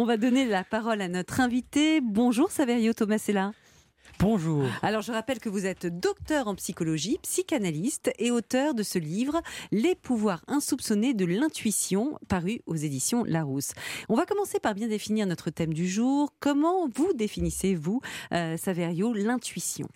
On 0.00 0.04
va 0.04 0.16
donner 0.16 0.44
la 0.44 0.62
parole 0.62 1.00
à 1.00 1.08
notre 1.08 1.40
invité. 1.40 2.00
Bonjour 2.00 2.52
Saverio 2.52 2.92
Tomasella. 2.92 3.50
Bonjour. 4.18 4.64
Alors 4.82 5.02
je 5.02 5.12
rappelle 5.12 5.38
que 5.38 5.48
vous 5.48 5.64
êtes 5.66 5.86
docteur 5.86 6.48
en 6.48 6.54
psychologie, 6.54 7.18
psychanalyste 7.22 8.10
et 8.18 8.30
auteur 8.30 8.74
de 8.74 8.82
ce 8.82 8.98
livre 8.98 9.40
Les 9.70 9.94
pouvoirs 9.94 10.42
insoupçonnés 10.48 11.14
de 11.14 11.24
l'intuition, 11.24 12.18
paru 12.28 12.60
aux 12.66 12.74
éditions 12.74 13.24
Larousse. 13.24 13.72
On 14.08 14.16
va 14.16 14.26
commencer 14.26 14.58
par 14.60 14.74
bien 14.74 14.88
définir 14.88 15.26
notre 15.26 15.50
thème 15.50 15.72
du 15.72 15.88
jour. 15.88 16.32
Comment 16.40 16.88
vous 16.88 17.12
définissez-vous, 17.14 18.00
euh, 18.32 18.56
Saverio, 18.56 19.12
l'intuition? 19.12 19.88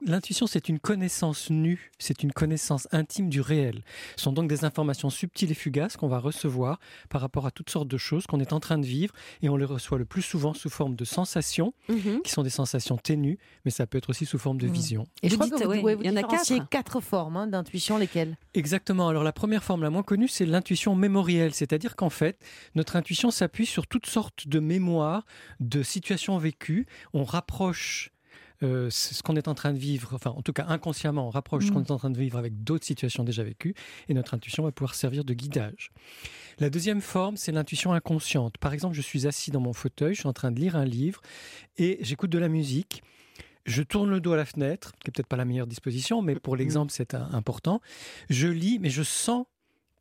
L'intuition, 0.00 0.46
c'est 0.46 0.70
une 0.70 0.78
connaissance 0.78 1.50
nue, 1.50 1.90
c'est 1.98 2.22
une 2.22 2.32
connaissance 2.32 2.88
intime 2.90 3.28
du 3.28 3.42
réel. 3.42 3.82
Ce 4.16 4.24
sont 4.24 4.32
donc 4.32 4.48
des 4.48 4.64
informations 4.64 5.10
subtiles 5.10 5.50
et 5.50 5.54
fugaces 5.54 5.96
qu'on 5.98 6.08
va 6.08 6.18
recevoir 6.18 6.80
par 7.10 7.20
rapport 7.20 7.44
à 7.46 7.50
toutes 7.50 7.68
sortes 7.68 7.88
de 7.88 7.98
choses 7.98 8.26
qu'on 8.26 8.40
est 8.40 8.54
en 8.54 8.60
train 8.60 8.78
de 8.78 8.86
vivre 8.86 9.12
et 9.42 9.50
on 9.50 9.56
les 9.58 9.66
reçoit 9.66 9.98
le 9.98 10.06
plus 10.06 10.22
souvent 10.22 10.54
sous 10.54 10.70
forme 10.70 10.96
de 10.96 11.04
sensations, 11.04 11.74
Mhm. 11.88 12.22
qui 12.22 12.30
sont 12.30 12.42
des 12.42 12.48
sensations 12.50 12.96
ténues, 12.96 13.27
mais 13.64 13.70
ça 13.70 13.86
peut 13.86 13.98
être 13.98 14.10
aussi 14.10 14.24
sous 14.24 14.38
forme 14.38 14.58
de 14.58 14.66
Mhm. 14.66 14.72
vision. 14.72 15.06
Et 15.22 15.28
je 15.28 15.34
Vous 15.34 15.40
crois 15.40 15.46
dites, 15.46 15.58
que 15.58 15.64
vous, 15.64 15.84
ouais, 15.84 15.94
vous 15.94 16.02
il 16.02 16.06
y 16.06 16.10
en 16.10 16.16
a 16.16 16.22
quatre. 16.22 16.68
quatre 16.70 17.00
formes 17.00 17.36
hein, 17.36 17.46
d'intuition, 17.46 17.98
lesquelles? 17.98 18.36
Exactement. 18.54 19.08
Alors 19.08 19.24
la 19.24 19.32
première 19.32 19.64
forme 19.64 19.82
la 19.82 19.90
moins 19.90 20.02
connue, 20.02 20.28
c'est 20.28 20.46
l'intuition 20.46 20.94
mémorielle, 20.94 21.52
c'est-à-dire 21.54 21.96
qu'en 21.96 22.10
fait, 22.10 22.38
notre 22.74 22.96
intuition 22.96 23.30
s'appuie 23.30 23.66
sur 23.66 23.86
toutes 23.86 24.06
sortes 24.06 24.46
de 24.48 24.60
mémoires, 24.60 25.24
de 25.60 25.82
situations 25.82 26.38
vécues. 26.38 26.86
On 27.12 27.24
rapproche 27.24 28.10
euh, 28.64 28.90
ce 28.90 29.22
qu'on 29.22 29.36
est 29.36 29.46
en 29.46 29.54
train 29.54 29.72
de 29.72 29.78
vivre, 29.78 30.14
enfin 30.14 30.30
en 30.30 30.42
tout 30.42 30.52
cas 30.52 30.64
inconsciemment, 30.66 31.28
on 31.28 31.30
rapproche 31.30 31.66
ce 31.66 31.68
Mhm. 31.68 31.74
qu'on 31.76 31.82
est 31.84 31.90
en 31.92 31.96
train 31.98 32.10
de 32.10 32.18
vivre 32.18 32.36
avec 32.38 32.64
d'autres 32.64 32.84
situations 32.84 33.22
déjà 33.22 33.44
vécues, 33.44 33.72
et 34.08 34.14
notre 34.14 34.34
intuition 34.34 34.64
va 34.64 34.72
pouvoir 34.72 34.96
servir 34.96 35.22
de 35.24 35.32
guidage. 35.32 35.92
La 36.58 36.68
deuxième 36.68 37.00
forme, 37.00 37.36
c'est 37.36 37.52
l'intuition 37.52 37.92
inconsciente. 37.92 38.58
Par 38.58 38.72
exemple, 38.74 38.96
je 38.96 39.00
suis 39.00 39.28
assis 39.28 39.52
dans 39.52 39.60
mon 39.60 39.72
fauteuil, 39.72 40.14
je 40.14 40.20
suis 40.22 40.28
en 40.28 40.32
train 40.32 40.50
de 40.50 40.58
lire 40.58 40.74
un 40.74 40.84
livre, 40.84 41.20
et 41.76 41.98
j'écoute 42.00 42.30
de 42.30 42.38
la 42.38 42.48
musique. 42.48 43.04
Je 43.68 43.82
tourne 43.82 44.08
le 44.08 44.18
dos 44.18 44.32
à 44.32 44.36
la 44.38 44.46
fenêtre, 44.46 44.92
qui 44.92 45.10
est 45.10 45.12
peut-être 45.12 45.26
pas 45.26 45.36
la 45.36 45.44
meilleure 45.44 45.66
disposition, 45.66 46.22
mais 46.22 46.34
pour 46.36 46.56
l'exemple, 46.56 46.90
c'est 46.90 47.14
important. 47.14 47.82
Je 48.30 48.48
lis, 48.48 48.78
mais 48.78 48.88
je 48.88 49.02
sens 49.02 49.44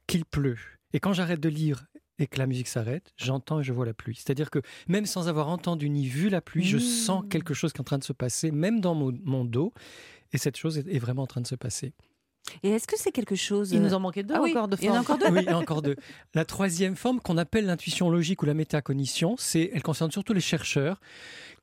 qu'il 0.07 0.23
pleut. 0.23 0.57
Et 0.93 1.01
quand 1.01 1.11
j'arrête 1.11 1.41
de 1.41 1.49
lire 1.49 1.85
et 2.17 2.27
que 2.27 2.39
la 2.39 2.47
musique 2.47 2.69
s'arrête, 2.69 3.11
j'entends 3.17 3.59
et 3.59 3.63
je 3.63 3.73
vois 3.73 3.85
la 3.85 3.93
pluie. 3.93 4.15
C'est-à-dire 4.15 4.49
que 4.49 4.59
même 4.87 5.05
sans 5.05 5.27
avoir 5.27 5.49
entendu 5.49 5.89
ni 5.89 6.07
vu 6.07 6.29
la 6.29 6.39
pluie, 6.39 6.63
je 6.63 6.77
sens 6.77 7.25
quelque 7.29 7.53
chose 7.53 7.73
qui 7.73 7.79
est 7.79 7.81
en 7.81 7.83
train 7.83 7.97
de 7.97 8.05
se 8.05 8.13
passer, 8.13 8.51
même 8.51 8.79
dans 8.79 8.95
mon, 8.95 9.11
mon 9.25 9.43
dos. 9.43 9.73
Et 10.31 10.37
cette 10.37 10.55
chose 10.55 10.77
est, 10.77 10.99
vraiment 10.99 11.23
en 11.23 11.27
train 11.27 11.41
de 11.41 11.47
se 11.47 11.55
passer. 11.55 11.93
Et 12.63 12.69
est-ce 12.69 12.87
que 12.87 12.97
c'est 12.97 13.11
quelque 13.11 13.35
chose 13.35 13.73
Il 13.73 13.81
nous 13.81 13.93
en 13.93 13.99
manquait 13.99 14.23
deux 14.23 14.33
Ah 14.33 14.41
oui, 14.41 14.51
encore 14.51 14.69
de 14.69 14.77
il 14.79 14.85
y 14.85 14.89
en 14.89 14.93
a 14.93 15.03
formes. 15.03 15.19
encore 15.19 15.29
deux. 15.29 15.37
Oui, 15.37 15.45
et 15.45 15.53
encore 15.53 15.81
deux. 15.81 15.97
La 16.33 16.45
troisième 16.45 16.95
forme 16.95 17.19
qu'on 17.19 17.37
appelle 17.37 17.65
l'intuition 17.65 18.09
logique 18.09 18.41
ou 18.43 18.45
la 18.45 18.53
métacognition, 18.53 19.35
c'est, 19.37 19.69
elle 19.73 19.83
concerne 19.83 20.11
surtout 20.11 20.31
les 20.31 20.39
chercheurs 20.39 21.01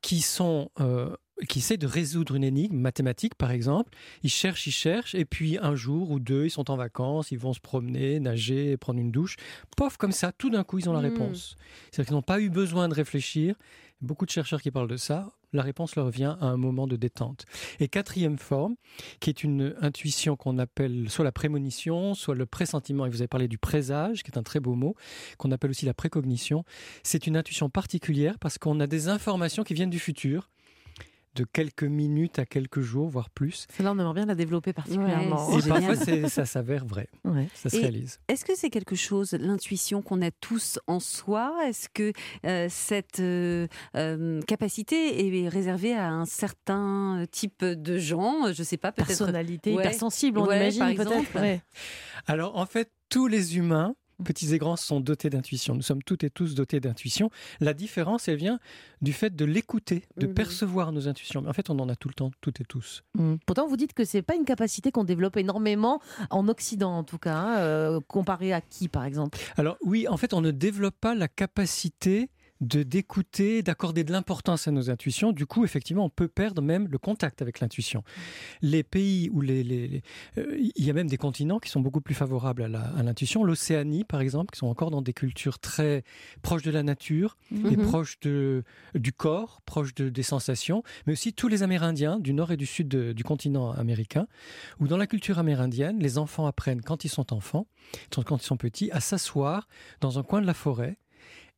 qui 0.01 0.21
sont, 0.21 0.69
euh, 0.79 1.15
qui 1.49 1.59
essaient 1.59 1.77
de 1.77 1.87
résoudre 1.87 2.35
une 2.35 2.43
énigme 2.43 2.77
mathématique, 2.77 3.35
par 3.35 3.51
exemple. 3.51 3.91
Ils 4.23 4.29
cherchent, 4.29 4.67
ils 4.67 4.71
cherchent, 4.71 5.15
et 5.15 5.25
puis 5.25 5.57
un 5.61 5.75
jour 5.75 6.11
ou 6.11 6.19
deux, 6.19 6.45
ils 6.45 6.49
sont 6.49 6.71
en 6.71 6.77
vacances, 6.77 7.31
ils 7.31 7.39
vont 7.39 7.53
se 7.53 7.59
promener, 7.59 8.19
nager, 8.19 8.77
prendre 8.77 8.99
une 8.99 9.11
douche. 9.11 9.35
Pof, 9.75 9.97
comme 9.97 10.11
ça, 10.13 10.31
tout 10.31 10.49
d'un 10.49 10.63
coup, 10.63 10.79
ils 10.79 10.89
ont 10.89 10.93
la 10.93 11.01
Mm. 11.01 11.13
réponse. 11.13 11.55
C'est-à-dire 11.91 12.07
qu'ils 12.07 12.15
n'ont 12.15 12.21
pas 12.21 12.39
eu 12.39 12.49
besoin 12.49 12.87
de 12.87 12.93
réfléchir. 12.93 13.55
Beaucoup 14.01 14.25
de 14.25 14.31
chercheurs 14.31 14.61
qui 14.61 14.71
parlent 14.71 14.89
de 14.89 14.97
ça, 14.97 15.31
la 15.53 15.61
réponse 15.61 15.95
leur 15.95 16.09
vient 16.09 16.37
à 16.41 16.45
un 16.47 16.57
moment 16.57 16.85
de 16.85 16.95
détente. 16.97 17.45
Et 17.79 17.87
quatrième 17.87 18.37
forme, 18.37 18.75
qui 19.21 19.29
est 19.29 19.43
une 19.43 19.73
intuition 19.81 20.35
qu'on 20.35 20.57
appelle 20.57 21.09
soit 21.09 21.23
la 21.23 21.31
prémonition, 21.31 22.13
soit 22.13 22.35
le 22.35 22.45
pressentiment, 22.45 23.05
et 23.05 23.09
vous 23.09 23.21
avez 23.21 23.29
parlé 23.29 23.47
du 23.47 23.57
présage, 23.57 24.21
qui 24.23 24.31
est 24.31 24.37
un 24.37 24.43
très 24.43 24.59
beau 24.59 24.75
mot, 24.75 24.95
qu'on 25.37 25.51
appelle 25.51 25.69
aussi 25.71 25.85
la 25.85 25.93
précognition. 25.93 26.65
C'est 27.03 27.25
une 27.25 27.37
intuition 27.37 27.69
particulière 27.69 28.37
parce 28.39 28.57
qu'on 28.57 28.79
a 28.81 28.87
des 28.87 29.07
informations 29.07 29.63
qui 29.63 29.73
viennent 29.73 29.89
du 29.89 29.99
futur, 29.99 30.49
de 31.35 31.43
quelques 31.43 31.83
minutes 31.83 32.39
à 32.39 32.45
quelques 32.45 32.81
jours, 32.81 33.09
voire 33.09 33.29
plus. 33.29 33.67
Celle-là, 33.75 33.91
on 33.91 33.99
aimerait 33.99 34.13
bien 34.13 34.25
la 34.25 34.35
développer 34.35 34.73
particulièrement. 34.73 35.49
Ouais, 35.49 35.59
Et 35.59 35.67
parfois, 35.67 36.29
ça 36.29 36.45
s'avère 36.45 36.85
vrai, 36.85 37.09
Ouais. 37.23 37.47
ça 37.53 37.69
se 37.69 37.75
Et- 37.75 37.81
réalise. 37.81 38.19
Est-ce 38.27 38.45
que 38.45 38.55
c'est 38.55 38.69
quelque 38.69 38.95
chose, 38.95 39.33
l'intuition 39.33 40.01
qu'on 40.01 40.21
a 40.21 40.31
tous 40.31 40.79
en 40.87 40.99
soi? 40.99 41.53
Est-ce 41.67 41.89
que 41.89 42.13
euh, 42.45 42.67
cette 42.69 43.19
euh, 43.19 43.67
euh, 43.95 44.41
capacité 44.43 45.43
est 45.43 45.49
réservée 45.49 45.93
à 45.93 46.09
un 46.09 46.25
certain 46.25 47.25
type 47.31 47.63
de 47.63 47.97
gens? 47.97 48.51
Je 48.53 48.63
sais 48.63 48.77
pas, 48.77 48.91
peut-être. 48.91 49.07
Personnalité 49.07 49.73
Ouais. 49.73 49.83
hypersensible, 49.83 50.39
on 50.39 50.47
Ouais, 50.47 50.57
imagine 50.57 50.95
par 50.95 51.05
peut-être. 51.05 51.61
Alors, 52.27 52.57
en 52.57 52.65
fait, 52.65 52.91
tous 53.09 53.27
les 53.27 53.57
humains. 53.57 53.95
Petits 54.23 54.53
et 54.53 54.57
grands, 54.57 54.75
sont 54.75 54.99
dotés 54.99 55.29
d'intuition. 55.29 55.75
Nous 55.75 55.81
sommes 55.81 56.03
toutes 56.03 56.23
et 56.23 56.29
tous 56.29 56.55
dotés 56.55 56.79
d'intuition. 56.79 57.29
La 57.59 57.73
différence, 57.73 58.27
elle 58.27 58.37
vient 58.37 58.59
du 59.01 59.13
fait 59.13 59.35
de 59.35 59.45
l'écouter, 59.45 60.03
de 60.17 60.27
percevoir 60.27 60.91
nos 60.91 61.07
intuitions. 61.07 61.41
Mais 61.41 61.49
en 61.49 61.53
fait, 61.53 61.69
on 61.69 61.79
en 61.79 61.89
a 61.89 61.95
tout 61.95 62.07
le 62.07 62.13
temps, 62.13 62.31
toutes 62.41 62.61
et 62.61 62.65
tous. 62.65 63.03
Mm. 63.15 63.35
Pourtant, 63.45 63.67
vous 63.67 63.77
dites 63.77 63.93
que 63.93 64.05
c'est 64.05 64.21
pas 64.21 64.35
une 64.35 64.45
capacité 64.45 64.91
qu'on 64.91 65.03
développe 65.03 65.37
énormément 65.37 66.01
en 66.29 66.47
Occident, 66.47 66.97
en 66.97 67.03
tout 67.03 67.17
cas, 67.17 67.35
hein, 67.35 67.57
euh, 67.59 67.99
comparé 68.07 68.53
à 68.53 68.61
qui, 68.61 68.87
par 68.87 69.05
exemple? 69.05 69.39
Alors 69.57 69.77
oui, 69.81 70.07
en 70.07 70.17
fait, 70.17 70.33
on 70.33 70.41
ne 70.41 70.51
développe 70.51 70.95
pas 70.99 71.15
la 71.15 71.27
capacité 71.27 72.29
de 72.61 72.83
d'écouter, 72.83 73.61
d'accorder 73.63 74.03
de 74.03 74.11
l'importance 74.11 74.67
à 74.67 74.71
nos 74.71 74.89
intuitions. 74.89 75.31
Du 75.33 75.45
coup, 75.45 75.65
effectivement, 75.65 76.05
on 76.05 76.09
peut 76.09 76.27
perdre 76.27 76.61
même 76.61 76.87
le 76.89 76.97
contact 76.97 77.41
avec 77.41 77.59
l'intuition. 77.59 78.03
Les 78.61 78.83
pays 78.83 79.29
où 79.33 79.41
les, 79.41 79.63
les- 79.63 79.87
les- 79.87 80.01
euh, 80.37 80.57
il 80.75 80.85
y 80.85 80.89
a 80.89 80.93
même 80.93 81.07
des 81.07 81.17
continents 81.17 81.59
qui 81.59 81.69
sont 81.69 81.81
beaucoup 81.81 82.01
plus 82.01 82.15
favorables 82.15 82.63
à 82.63 83.03
l'intuition. 83.03 83.43
L'Océanie, 83.43 84.03
par 84.05 84.21
exemple, 84.21 84.51
qui 84.53 84.59
sont 84.59 84.67
encore 84.67 84.89
dans 84.91 85.01
des 85.01 85.13
cultures 85.13 85.59
très 85.59 86.03
proches 86.41 86.63
de 86.63 86.71
la 86.71 86.83
nature 86.83 87.37
et 87.51 87.75
Mhm. 87.77 87.83
proches 87.87 88.19
de, 88.21 88.63
du 88.93 89.11
corps, 89.11 89.61
proches 89.65 89.93
de, 89.95 90.09
des 90.09 90.23
sensations, 90.23 90.81
mais 91.07 91.13
aussi 91.13 91.33
tous 91.33 91.47
les 91.49 91.61
Amérindiens 91.63 92.19
du 92.19 92.33
nord 92.33 92.51
et 92.51 92.57
du 92.57 92.65
sud 92.65 92.87
de- 92.87 93.11
du 93.11 93.23
continent 93.23 93.71
américain, 93.71 94.27
où 94.79 94.87
dans 94.87 94.97
la 94.97 95.07
culture 95.07 95.39
amérindienne, 95.39 95.99
les 95.99 96.17
enfants 96.17 96.45
apprennent 96.47 96.81
quand 96.81 97.03
ils 97.03 97.09
sont 97.09 97.33
enfants, 97.33 97.67
quand 98.25 98.41
ils 98.41 98.45
sont 98.45 98.57
petits, 98.57 98.89
à 98.91 98.99
s'asseoir 99.01 99.67
dans 100.01 100.19
un 100.19 100.23
coin 100.23 100.41
de 100.41 100.45
la 100.47 100.53
forêt 100.53 100.97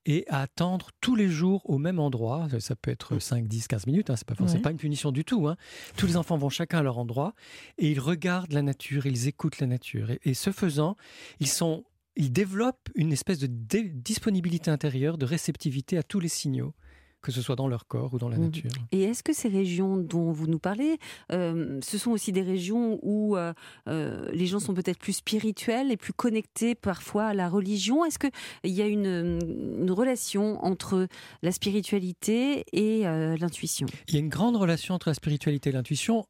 et 0.08 0.26
à 0.30 0.42
attendre 0.42 0.90
tous 1.02 1.16
les 1.16 1.28
jours 1.28 1.62
au 1.70 1.78
même 1.78 2.00
endroit. 2.00 2.48
Ça 2.60 2.76
peut 2.76 2.90
être 2.90 3.20
5, 3.20 3.48
10, 3.48 3.68
15 3.68 3.86
minutes, 3.86 4.10
hein, 4.10 4.16
c'est 4.16 4.26
pas, 4.28 4.34
Ouais. 4.42 4.60
pas 4.60 4.72
une 4.72 4.78
punition 4.78 5.12
du 5.12 5.24
tout. 5.26 5.48
hein. 5.48 5.58
Tous 5.98 6.08
les 6.08 6.18
enfants 6.18 6.38
vont 6.38 6.50
chacun 6.50 6.80
à 6.80 6.84
leur 6.84 6.98
endroit 6.98 7.34
et 7.78 7.92
ils 7.92 8.00
regardent 8.00 8.54
la 8.54 8.62
nature, 8.62 9.06
ils 9.06 9.28
écoutent 9.28 9.60
la 9.60 9.68
nature. 9.68 10.10
Et, 10.12 10.20
et 10.24 10.34
ce 10.34 10.52
faisant, 10.52 10.96
ils 11.40 11.48
sont... 11.48 11.84
Ils 12.20 12.32
développent 12.32 12.90
une 12.96 13.14
espèce 13.14 13.38
de 13.38 13.46
disponibilité 13.46 14.72
intérieure, 14.72 15.20
de 15.20 15.26
réceptivité 15.26 16.00
à 16.00 16.04
tous 16.04 16.20
les 16.20 16.30
signaux, 16.30 16.74
que 17.22 17.32
ce 17.32 17.42
soit 17.42 17.56
dans 17.56 17.68
leur 17.68 17.88
corps 17.88 18.14
ou 18.14 18.20
dans 18.20 18.30
la 18.30 18.38
Mhm. 18.38 18.44
nature. 18.46 18.72
Et 18.92 19.04
est-ce 19.04 19.24
que 19.24 19.34
ces 19.34 19.48
régions 19.50 19.98
dont 19.98 20.32
vous 20.32 20.48
nous 20.48 20.60
parlez, 20.60 20.98
euh, 21.32 21.80
ce 21.84 21.98
sont 21.98 22.12
aussi 22.12 22.32
des 22.32 22.42
régions 22.42 23.00
où 23.02 23.36
euh, 23.36 23.54
euh, 23.90 24.28
les 24.32 24.46
gens 24.46 24.60
sont 24.60 24.74
peut-être 24.74 25.00
plus 25.00 25.14
spirituels 25.14 25.92
et 25.92 25.98
plus 25.98 26.14
connectés 26.14 26.76
parfois 26.76 27.26
à 27.28 27.34
la 27.34 27.50
religion? 27.50 28.06
Est-ce 28.06 28.20
qu'il 28.20 28.32
y 28.72 28.82
a 28.82 28.88
une, 28.88 29.40
une 29.82 29.92
relation 29.92 30.64
entre 30.64 31.08
la 31.42 31.52
spiritualité 31.52 32.64
et 32.74 33.08
euh, 33.08 33.36
l'intuition? 33.38 33.88
Il 34.08 34.14
y 34.14 34.18
a 34.18 34.20
une 34.20 34.30
grande 34.30 34.56
relation 34.56 34.94
entre 34.96 35.10
la 35.10 35.14
spiritualité 35.14 35.70
et 35.70 35.74
l'intuition, 35.74 36.26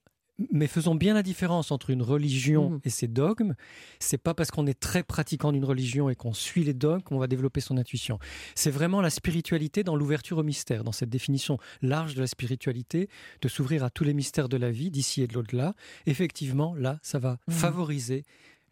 mais 0.52 0.68
faisons 0.68 0.96
bien 0.96 1.14
la 1.14 1.24
différence 1.24 1.72
entre 1.72 1.90
une 1.90 2.02
religion 2.02 2.72
Mhm. 2.72 2.80
et 2.84 2.90
ses 2.90 3.08
dogmes. 3.08 3.56
C'est 4.00 4.18
pas 4.18 4.34
parce 4.34 4.52
qu'on 4.52 4.68
est 4.68 4.80
très 4.80 5.04
pratiquant 5.04 5.52
d'une 5.52 5.66
religion 5.66 6.10
et 6.10 6.16
qu'on 6.16 6.34
suit 6.34 6.64
les 6.64 6.74
dogmes 6.74 7.02
qu'on 7.02 7.18
va 7.18 7.28
développer 7.28 7.60
son 7.62 7.78
intuition. 7.78 8.20
C'est 8.56 8.72
vraiment 8.72 9.02
la 9.02 9.10
spiritualité 9.10 9.84
dans 9.84 9.96
l'ouverture 9.96 10.38
au 10.38 10.44
mystère, 10.44 10.84
dans 10.84 10.92
cette 10.92 11.10
définition 11.10 11.58
large 11.82 12.16
de 12.16 12.22
la 12.22 12.28
spiritualité, 12.28 13.10
de 13.42 13.48
s'ouvrir 13.48 13.84
à 13.84 13.90
tous 13.90 14.04
les 14.04 14.14
mystères 14.14 14.50
de 14.50 14.58
la 14.58 14.70
vie, 14.72 14.92
d'ici 14.92 15.22
et 15.22 15.28
de 15.28 15.34
l'au-delà. 15.34 15.74
Effectivement, 16.06 16.76
là, 16.76 17.00
ça 17.02 17.20
va 17.20 17.38
Mhm. 17.48 17.54
favoriser 17.56 18.24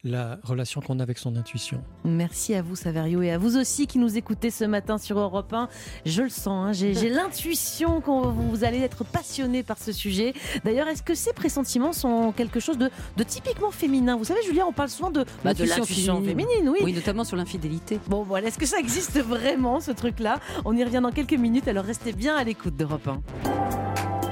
la 0.06 0.38
relation 0.44 0.80
qu'on 0.82 1.00
a 1.00 1.04
avec 1.04 1.18
son 1.18 1.36
intuition. 1.36 1.82
Merci 2.06 2.54
à 2.54 2.62
vous, 2.62 2.76
Saverio, 2.76 3.22
et 3.24 3.32
à 3.32 3.38
vous 3.38 3.58
aussi 3.58 3.88
qui 3.88 3.98
nous 3.98 4.18
écoutez 4.18 4.52
ce 4.52 4.64
matin 4.64 4.98
sur 4.98 5.18
Europe 5.20 5.52
1. 5.52 5.68
Je 6.06 6.22
le 6.22 6.30
sens, 6.30 6.68
hein, 6.68 6.72
j'ai 6.74 7.10
l'intuition 7.10 8.02
que 8.02 8.10
vous 8.10 8.64
allez 8.64 8.80
être 8.82 9.04
passionné 9.04 9.64
par 9.64 9.80
ce 9.80 9.92
sujet. 9.92 10.34
D'ailleurs, 10.64 10.88
est-ce 10.88 11.04
que 11.04 11.16
ces 11.16 11.34
pressentiments 11.34 11.92
sont 11.92 12.32
quelque 12.32 12.60
chose 12.60 12.78
de, 12.78 12.90
de 13.18 13.24
typiquement 13.24 13.72
féminin? 13.72 14.16
Vous 14.16 14.26
savez, 14.26 14.42
Julien, 14.46 14.66
on 14.68 14.74
parle 14.74 14.90
souvent 14.90 15.10
de 15.10 15.26
Bah, 15.44 15.54
de 15.54 15.64
l'intuition 15.64 16.14
l'intuition 16.20 16.24
féminine, 16.24 16.70
oui. 16.70 16.80
Oui, 16.84 16.94
notamment 16.94 17.24
sur 17.24 17.36
l'infidélité. 17.36 18.00
Bon, 18.08 18.24
voilà, 18.24 18.48
est-ce 18.50 18.60
que 18.60 18.68
ça 18.68 18.78
existe 18.78 19.20
vraiment, 19.20 19.80
ce 19.80 19.92
truc-là? 19.92 20.40
On 20.66 20.78
y 20.78 20.84
revient 20.84 21.02
dans 21.02 21.12
quelques 21.12 21.34
minutes, 21.34 21.68
alors 21.68 21.84
restez 21.84 22.14
bien 22.14 22.36
à 22.36 22.44
l'écoute 22.44 22.76
d'Europe 22.76 23.08
1. 23.08 23.55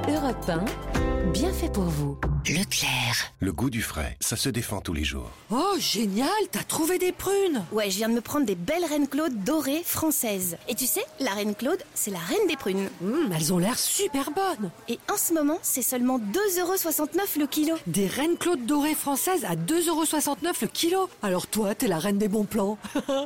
Europe 0.10 0.50
1, 0.50 1.32
bien 1.32 1.52
fait 1.54 1.72
pour 1.72 1.84
vous. 1.84 2.18
Leclerc. 2.46 3.32
Le 3.40 3.54
goût 3.54 3.70
du 3.70 3.82
frais, 3.82 4.18
ça 4.20 4.36
se 4.36 4.50
défend 4.50 4.82
tous 4.82 4.94
les 4.94 5.04
jours. 5.04 5.30
Oh, 5.50 5.76
génial, 5.80 6.28
t'as 6.52 6.64
trouvé 6.64 6.98
des 7.00 7.12
prunes 7.14 7.64
Ouais, 7.72 7.90
je 7.90 7.98
viens 7.98 8.10
de 8.10 8.14
me 8.16 8.22
prendre 8.22 8.46
des 8.46 8.56
belles 8.56 8.84
reines 8.86 9.08
Claude 9.08 9.44
dorées 9.44 9.82
françaises. 9.86 10.58
Et 10.68 10.76
tu 10.76 10.86
sais, 10.86 11.04
la 11.20 11.32
reine 11.32 11.56
Claude, 11.56 11.82
c'est 11.94 12.12
la 12.12 12.20
reine 12.20 12.48
des 12.48 12.58
prunes. 12.58 12.90
Hum, 13.02 13.32
Elles 13.34 13.54
ont 13.54 13.60
l'air 13.60 13.80
super 13.80 14.32
bonnes. 14.32 14.72
Et 14.90 15.00
en 15.12 15.18
ce 15.18 15.34
moment, 15.34 15.60
c'est 15.62 15.82
seulement 15.82 16.20
2,69€ 16.20 17.40
le 17.40 17.48
kilo. 17.48 17.76
Des 17.88 18.08
reines 18.08 18.38
Claude 18.38 18.66
dorées 18.66 18.96
françaises 18.96 19.46
à 19.46 19.56
2,69€ 19.56 20.36
le 20.62 20.68
kilo. 20.68 21.10
Alors 21.22 21.48
toi, 21.48 21.76
t'es 21.76 21.88
la 21.88 22.00
reine 22.00 22.18
des 22.18 22.28
bons 22.30 22.46
plans. 22.46 22.78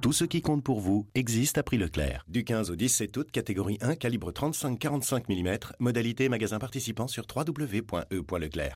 Tout 0.00 0.12
ce 0.12 0.24
qui 0.24 0.42
compte 0.42 0.62
pour 0.62 0.80
vous 0.80 1.06
existe 1.14 1.58
à 1.58 1.62
prix 1.62 1.78
Leclerc. 1.78 2.24
Du 2.28 2.44
15 2.44 2.70
au 2.70 2.76
17 2.76 3.16
août, 3.16 3.28
catégorie 3.30 3.78
1, 3.80 3.96
calibre 3.96 4.30
35-45 4.30 5.24
mm, 5.28 5.58
modalité 5.80 6.28
magasin 6.28 6.58
participant 6.58 7.08
sur 7.08 7.24
www.e.leclerc. 7.34 8.74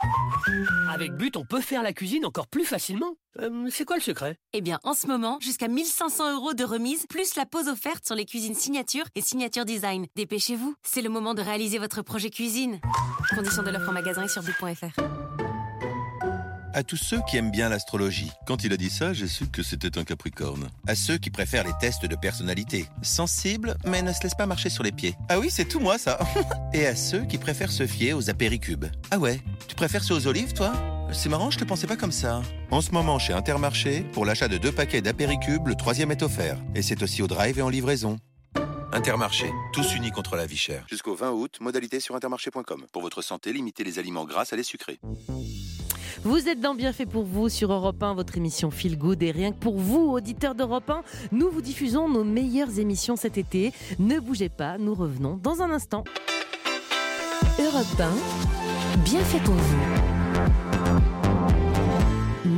Avec 0.93 1.13
But, 1.13 1.37
on 1.37 1.45
peut 1.45 1.61
faire 1.61 1.83
la 1.83 1.93
cuisine 1.93 2.25
encore 2.25 2.49
plus 2.49 2.65
facilement. 2.65 3.15
Euh, 3.39 3.69
c'est 3.71 3.85
quoi 3.85 3.97
le 3.97 4.03
secret? 4.03 4.39
Eh 4.53 4.61
bien, 4.61 4.81
en 4.83 4.95
ce 4.95 5.07
moment, 5.07 5.39
jusqu'à 5.41 5.69
1500 5.69 6.35
euros 6.35 6.55
de 6.55 6.65
remise, 6.65 7.07
plus 7.07 7.37
la 7.37 7.47
pause 7.47 7.69
offerte 7.69 8.05
sur 8.05 8.17
les 8.17 8.25
cuisines 8.25 8.55
signature 8.55 9.05
et 9.15 9.21
signature 9.21 9.65
design. 9.65 10.07
Dépêchez-vous, 10.17 10.75
c'est 10.83 11.03
le 11.03 11.11
moment 11.11 11.35
de 11.35 11.43
réaliser 11.43 11.79
votre 11.79 12.03
projet 12.03 12.31
cuisine. 12.31 12.81
Conditions 13.35 13.63
de 13.63 13.71
l'offre 13.71 13.91
en 13.91 13.93
magasin 13.93 14.25
et 14.25 14.29
sur 14.29 14.43
but.fr. 14.43 15.01
À 16.73 16.85
tous 16.85 16.97
ceux 16.97 17.21
qui 17.29 17.37
aiment 17.37 17.51
bien 17.51 17.69
l'astrologie. 17.69 18.31
Quand 18.47 18.63
il 18.63 18.73
a 18.73 18.77
dit 18.77 18.91
ça, 18.91 19.13
j'ai 19.13 19.27
su 19.27 19.49
que 19.49 19.63
c'était 19.63 19.99
un 19.99 20.05
capricorne. 20.05 20.69
À 20.87 20.95
ceux 20.95 21.19
qui 21.19 21.31
préfèrent 21.31 21.65
les 21.65 21.73
tests 21.81 22.07
de 22.07 22.15
personnalité. 22.15 22.87
Sensibles, 23.03 23.77
mais 23.85 24.03
ne 24.03 24.13
se 24.13 24.23
laissent 24.23 24.37
pas 24.37 24.47
marcher 24.47 24.71
sur 24.71 24.85
les 24.85 24.93
pieds. 24.93 25.17
Ah 25.29 25.41
oui, 25.41 25.49
c'est 25.51 25.65
tout 25.65 25.81
moi 25.81 25.99
ça. 25.99 26.21
Et 26.73 26.87
à 26.87 26.95
ceux 26.95 27.25
qui 27.25 27.39
préfèrent 27.39 27.73
se 27.73 27.89
fier 27.89 28.13
aux 28.13 28.31
apéricubes. 28.31 28.85
Ah 29.11 29.19
ouais, 29.19 29.41
tu 29.67 29.75
préfères 29.75 30.05
ceux 30.05 30.15
aux 30.15 30.27
olives 30.29 30.53
toi? 30.53 30.73
C'est 31.13 31.29
marrant, 31.29 31.51
je 31.51 31.59
te 31.59 31.65
pensais 31.65 31.89
pas 31.89 31.97
comme 31.97 32.13
ça. 32.13 32.41
En 32.71 32.81
ce 32.81 32.93
moment, 32.93 33.19
chez 33.19 33.33
Intermarché, 33.33 34.03
pour 34.13 34.25
l'achat 34.25 34.47
de 34.47 34.57
deux 34.57 34.73
paquets 34.73 35.01
d'apéricubes, 35.01 35.67
le 35.67 35.75
troisième 35.75 36.13
est 36.13 36.23
offert. 36.23 36.57
Et 36.77 36.83
c'est 36.83 37.03
aussi 37.03 37.21
au 37.21 37.27
drive 37.27 37.59
et 37.59 37.63
en 37.63 37.69
livraison. 37.69 38.19
Intermarché, 38.93 39.51
tous 39.73 39.97
unis 39.97 40.13
contre 40.13 40.37
la 40.37 40.47
vie 40.47 40.57
chère. 40.57 40.85
Jusqu'au 40.89 41.17
20 41.17 41.33
août, 41.33 41.59
modalité 41.61 41.99
sur 41.99 42.15
intermarché.com. 42.15 42.87
Pour 42.93 43.03
votre 43.03 43.23
santé, 43.23 43.53
limitez 43.53 43.83
les 43.83 43.99
aliments 43.99 44.25
gras 44.25 44.47
à 44.53 44.57
les 44.57 44.63
sucrés. 44.63 45.01
Vous 46.25 46.49
êtes 46.49 46.61
dans 46.61 46.75
Bien 46.75 46.93
fait 46.93 47.07
pour 47.07 47.25
vous 47.25 47.49
sur 47.49 47.73
Europe 47.73 48.03
1, 48.03 48.15
votre 48.15 48.37
émission 48.37 48.71
Feel 48.71 48.97
Good. 48.99 49.23
Et 49.23 49.31
rien 49.31 49.53
que 49.53 49.59
pour 49.59 49.79
vous, 49.79 50.11
auditeurs 50.11 50.55
d'Europe 50.55 50.89
1, 50.89 51.03
nous 51.33 51.51
vous 51.51 51.63
diffusons 51.63 52.09
nos 52.09 52.25
meilleures 52.25 52.79
émissions 52.79 53.17
cet 53.17 53.39
été. 53.39 53.73
Ne 53.99 54.19
bougez 54.19 54.49
pas, 54.49 54.79
nous 54.79 54.95
revenons 54.95 55.39
dans 55.43 55.63
un 55.63 55.71
instant. 55.71 56.05
Europe 57.59 58.01
1, 58.01 59.01
Bien 59.05 59.21
fait 59.21 59.41
pour 59.41 59.55
vous. 59.55 60.10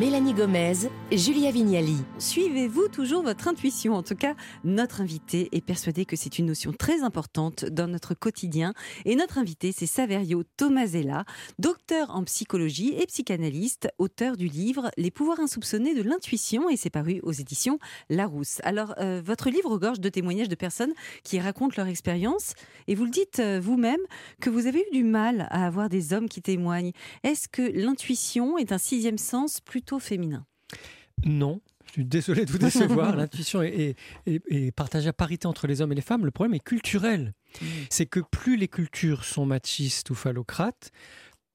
Mélanie 0.03 0.35
Gomez, 0.35 0.91
Julia 1.13 1.53
Vignali. 1.53 1.95
Suivez-vous 2.19 2.89
toujours 2.89 3.23
votre 3.23 3.47
intuition 3.47 3.95
En 3.95 4.03
tout 4.03 4.17
cas, 4.17 4.35
notre 4.65 5.01
invité 5.01 5.49
est 5.53 5.65
persuadé 5.65 6.07
que 6.07 6.17
c'est 6.17 6.41
une 6.41 6.47
notion 6.47 6.73
très 6.73 7.05
importante 7.05 7.65
dans 7.67 7.87
notre 7.87 8.15
quotidien. 8.15 8.75
Et 9.05 9.15
notre 9.15 9.39
invité, 9.39 9.71
c'est 9.71 9.87
Saverio 9.87 10.43
Tomasella, 10.57 11.25
docteur 11.61 12.11
en 12.11 12.25
psychologie 12.25 12.95
et 12.99 13.07
psychanalyste, 13.07 13.91
auteur 13.99 14.37
du 14.37 14.49
livre 14.49 14.91
Les 14.97 15.13
pouvoirs 15.13 15.39
insoupçonnés 15.39 15.95
de 15.95 16.03
l'intuition 16.03 16.69
et 16.69 16.77
c'est 16.77 16.91
paru 16.91 17.21
aux 17.23 17.31
éditions 17.31 17.79
Larousse. 18.11 18.59
Alors, 18.65 18.95
euh, 18.99 19.23
votre 19.25 19.51
livre 19.51 19.71
regorge 19.71 20.01
de 20.01 20.09
témoignages 20.09 20.49
de 20.49 20.57
personnes 20.57 20.95
qui 21.23 21.39
racontent 21.39 21.77
leur 21.77 21.87
expérience 21.87 22.55
et 22.89 22.97
vous 22.97 23.05
le 23.05 23.13
dites 23.13 23.39
euh, 23.39 23.61
vous-même 23.63 24.01
que 24.41 24.51
vous 24.51 24.67
avez 24.67 24.81
eu 24.81 24.97
du 24.97 25.05
mal 25.05 25.47
à 25.51 25.65
avoir 25.65 25.89
des 25.89 26.13
hommes 26.13 26.29
qui 26.29 26.43
témoignent. 26.43 26.91
Est-ce 27.23 27.47
que 27.47 27.63
l'intuition 27.63 28.59
est 28.59 28.73
un 28.73 28.79
sixième 28.79 29.17
sens 29.17 29.61
plutôt 29.61 29.92
féminin 29.99 30.47
Non. 31.25 31.61
Je 31.87 31.93
suis 31.93 32.05
désolé 32.05 32.47
de 32.47 32.50
vous 32.50 32.59
décevoir. 32.59 33.15
L'intuition 33.17 33.62
est, 33.62 33.97
partagée 34.75 35.09
à 35.09 35.12
parité 35.12 35.47
entre 35.47 35.67
les 35.67 35.83
hommes 35.83 35.93
et 35.93 35.94
les 35.94 36.00
femmes. 36.00 36.25
Le 36.25 36.31
problème 36.31 36.55
est 36.55 36.65
culturel. 36.65 37.35
C'est 37.91 38.06
que 38.06 38.21
plus 38.21 38.56
les 38.56 38.69
cultures 38.69 39.25
sont 39.25 39.44
machistes 39.44 40.09
ou 40.09 40.15
phallocrates, 40.15 40.91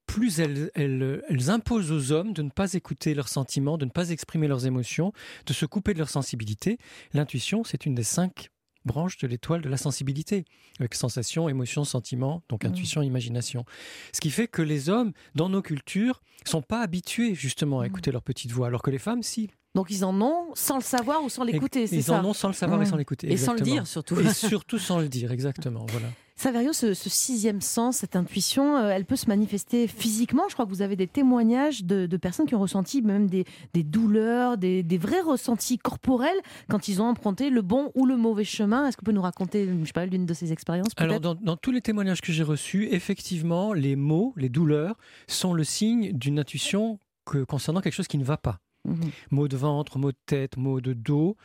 plus 0.06 0.40
elles, 0.40 0.72
elles, 0.76 1.50
imposent 1.50 1.92
aux 1.92 2.12
hommes 2.12 2.34
de 2.34 2.42
ne 2.42 2.50
pas 2.50 2.74
écouter 2.74 3.14
leurs 3.14 3.30
sentiments, 3.30 3.78
de 3.78 3.86
ne 3.86 3.90
pas 3.90 4.10
exprimer 4.10 4.48
leurs 4.48 4.66
émotions, 4.66 5.12
de 5.46 5.54
se 5.54 5.66
couper 5.66 5.94
de 5.94 6.00
leur 6.00 6.10
sensibilité. 6.10 6.78
L'intuition, 7.14 7.64
c'est 7.64 7.86
une 7.86 7.96
des 7.96 8.04
cinq 8.04 8.50
branches 8.88 9.18
de 9.20 9.28
l'étoile 9.28 9.62
de 9.62 9.70
la 9.70 9.78
sensibilité, 9.78 10.46
avec 10.80 10.96
sensation, 10.96 11.48
émotion, 11.48 11.84
sentiment, 11.84 12.42
donc 12.50 12.64
mm. 12.64 12.68
intuition, 12.68 13.02
imagination. 13.04 13.66
Ce 14.14 14.20
qui 14.20 14.32
fait 14.32 14.48
que 14.48 14.64
les 14.64 14.90
hommes, 14.90 15.12
dans 15.36 15.50
nos 15.50 15.62
cultures, 15.62 16.22
sont 16.46 16.64
pas 16.64 16.82
habitués 16.82 17.36
justement 17.36 17.82
à 17.82 17.84
mm. 17.84 17.88
écouter 17.88 18.12
leur 18.12 18.24
petite 18.24 18.52
voix, 18.52 18.68
alors 18.68 18.82
que 18.82 18.90
les 18.90 18.98
femmes, 19.00 19.22
si. 19.22 19.50
Donc 19.76 19.92
ils 19.92 20.04
en 20.04 20.20
ont 20.22 20.56
sans 20.56 20.78
le 20.78 20.84
savoir 20.84 21.24
ou 21.24 21.30
sans 21.30 21.44
l'écouter, 21.44 21.86
c'est 21.86 22.02
ça? 22.02 22.14
Ils 22.14 22.20
en 22.20 22.26
ont 22.26 22.34
sans 22.34 22.48
le 22.48 22.56
savoir 22.56 22.82
et 22.82 22.86
sans 22.86 22.98
l'écouter. 22.98 23.32
Et 23.32 23.38
sans 23.38 23.54
le 23.54 23.60
dire 23.60 23.86
surtout. 23.86 24.20
Et 24.20 24.34
surtout 24.34 24.80
sans 24.80 25.00
le 25.00 25.08
dire, 25.08 25.32
exactement. 25.32 25.86
Voilà. 25.90 26.08
Saverio, 26.38 26.72
ce, 26.72 26.94
sixième 26.94 27.62
sens, 27.62 27.98
cette 27.98 28.16
intuition, 28.16 28.78
euh, 28.78 28.90
elle 28.90 29.06
peut 29.06 29.16
se 29.16 29.26
manifester 29.26 29.88
physiquement. 29.88 30.44
Je 30.48 30.54
crois 30.54 30.66
que 30.66 30.70
vous 30.70 30.84
avez 30.84 30.96
des 30.96 31.08
témoignages 31.08 31.84
de, 31.84 32.06
personnes 32.18 32.46
qui 32.46 32.54
ont 32.54 32.60
ressenti 32.60 33.02
même 33.02 33.28
des, 33.28 33.44
douleurs, 33.74 34.56
des, 34.58 34.84
vrais 35.00 35.22
ressentis 35.22 35.80
corporels 35.80 36.38
quand 36.70 36.88
ils 36.88 37.02
ont 37.02 37.06
emprunté 37.06 37.50
le 37.50 37.64
bon 37.64 37.92
ou 37.96 38.06
le 38.06 38.18
mauvais 38.18 38.44
chemin. 38.44 38.88
Est-ce 38.88 38.98
que 38.98 39.02
vous 39.02 39.06
pouvez 39.06 39.16
nous 39.16 39.22
raconter, 39.24 39.68
je 39.68 39.86
sais 39.86 39.94
pas, 39.94 40.06
l'une 40.06 40.28
de 40.28 40.34
ces 40.36 40.54
expériences 40.54 40.92
Alors, 40.98 41.20
dans, 41.20 41.34
dans, 41.34 41.58
tous 41.58 41.72
les 41.72 41.82
témoignages 41.82 42.22
que 42.22 42.32
j'ai 42.32 42.44
reçus, 42.44 42.88
effectivement, 42.92 43.74
les 43.74 43.96
mots, 43.96 44.34
les 44.38 44.50
douleurs 44.50 44.96
sont 45.28 45.54
le 45.54 45.64
signe 45.64 46.14
d'une 46.14 46.38
intuition 46.38 47.00
que, 47.26 47.44
concernant 47.46 47.82
quelque 47.82 47.94
chose 47.94 48.08
qui 48.08 48.20
ne 48.20 48.24
va 48.24 48.38
pas. 48.38 48.60
Mhm. 48.86 49.12
Maux 49.32 49.48
de 49.48 49.58
ventre, 49.58 49.98
maux 49.98 50.12
de 50.12 50.18
tête, 50.26 50.58
maux 50.58 50.82
de 50.82 50.94
dos. 50.94 51.36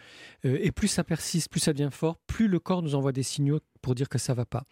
Euh, 0.44 0.58
et 0.60 0.70
plus 0.70 0.88
ça 0.88 1.04
persiste, 1.04 1.50
plus 1.50 1.60
ça 1.60 1.72
devient 1.72 1.90
fort, 1.90 2.18
plus 2.26 2.48
le 2.48 2.58
corps 2.58 2.82
nous 2.82 2.94
envoie 2.94 3.12
des 3.12 3.22
signaux 3.22 3.60
pour 3.82 3.94
dire 3.94 4.08
que 4.08 4.18
ça 4.18 4.32
va 4.32 4.46
pas. 4.46 4.64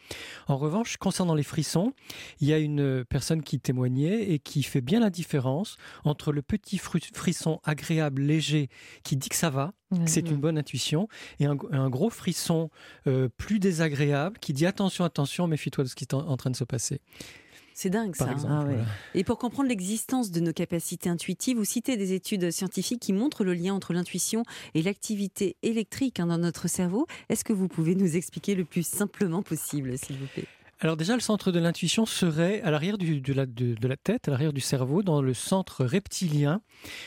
En 0.46 0.56
revanche, 0.56 0.96
concernant 0.96 1.34
les 1.34 1.42
frissons, 1.42 1.92
il 2.40 2.48
y 2.48 2.52
a 2.52 2.58
une 2.58 3.04
personne 3.04 3.42
qui 3.42 3.58
témoignait 3.58 4.30
et 4.30 4.38
qui 4.38 4.62
fait 4.62 4.80
bien 4.80 5.00
la 5.00 5.10
différence 5.10 5.76
entre 6.04 6.32
le 6.32 6.42
petit 6.42 6.78
frisson 6.78 7.60
agréable, 7.64 8.22
léger, 8.22 8.68
qui 9.02 9.16
dit 9.16 9.28
que 9.28 9.36
ça 9.36 9.50
va, 9.50 9.72
c'est 10.06 10.30
une 10.30 10.36
bonne 10.36 10.56
intuition, 10.56 11.08
et 11.40 11.46
un, 11.46 11.56
gros 11.90 12.10
frisson 12.10 12.70
euh, 13.08 13.28
plus 13.36 13.58
désagréable 13.58 14.38
qui 14.38 14.52
dit 14.52 14.64
attention, 14.64 15.04
attention, 15.04 15.48
méfie-toi 15.48 15.82
de 15.82 15.88
ce 15.88 15.96
qui 15.96 16.04
est 16.04 16.14
en 16.14 16.36
train 16.36 16.50
de 16.50 16.56
se 16.56 16.64
passer. 16.64 17.00
C'est 17.82 17.88
dingue 17.88 18.14
ça. 18.14 18.36
Ah 18.46 18.66
Et 19.14 19.24
pour 19.24 19.38
comprendre 19.38 19.70
l'existence 19.70 20.30
de 20.30 20.40
nos 20.40 20.52
capacités 20.52 21.08
intuitives, 21.08 21.56
vous 21.56 21.64
citez 21.64 21.96
des 21.96 22.12
études 22.12 22.50
scientifiques 22.50 23.00
qui 23.00 23.14
montrent 23.14 23.42
le 23.42 23.54
lien 23.54 23.72
entre 23.72 23.94
l'intuition 23.94 24.42
et 24.74 24.82
l'activité 24.82 25.56
électrique 25.62 26.20
hein, 26.20 26.26
dans 26.26 26.36
notre 26.36 26.68
cerveau. 26.68 27.06
Est-ce 27.30 27.42
que 27.42 27.54
vous 27.54 27.68
pouvez 27.68 27.94
nous 27.94 28.16
expliquer 28.16 28.54
le 28.54 28.66
plus 28.66 28.86
simplement 28.86 29.42
possible, 29.42 29.96
s'il 29.96 30.18
vous 30.18 30.26
plaît? 30.26 30.44
Alors 30.80 30.98
déjà, 30.98 31.14
le 31.14 31.20
centre 31.20 31.52
de 31.52 31.58
l'intuition 31.58 32.04
serait 32.04 32.60
à 32.60 32.70
l'arrière 32.70 32.98
de, 32.98 33.32
la, 33.32 33.46
de, 33.46 33.88
la 33.88 33.96
tête, 33.96 34.28
à 34.28 34.30
l'arrière 34.30 34.52
du 34.52 34.60
cerveau, 34.60 35.02
dans 35.02 35.22
le 35.22 35.32
centre 35.32 35.82
reptilien 35.82 36.60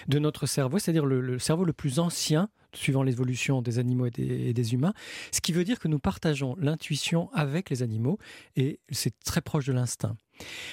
de 0.07 0.17
notre 0.17 0.47
cerveau, 0.47 0.79
c'est-à-dire 0.79 1.05
le, 1.05 1.37
cerveau 1.37 1.65
le 1.65 1.73
plus 1.73 1.99
ancien 1.99 2.49
suivant 2.73 3.03
l'évolution 3.03 3.61
des 3.61 3.77
animaux 3.77 4.07
et 4.07 4.11
des, 4.11 4.49
et 4.49 4.53
des, 4.53 4.73
humains, 4.73 4.95
ce 5.31 5.39
qui 5.39 5.51
veut 5.51 5.63
dire 5.63 5.77
que 5.77 5.87
nous 5.87 5.99
partageons 5.99 6.55
l'intuition 6.57 7.29
avec 7.31 7.69
les 7.69 7.83
animaux 7.83 8.17
et 8.55 8.79
c'est 8.89 9.13
très 9.23 9.41
proche 9.41 9.67
de 9.67 9.73
l'instinct. 9.73 10.17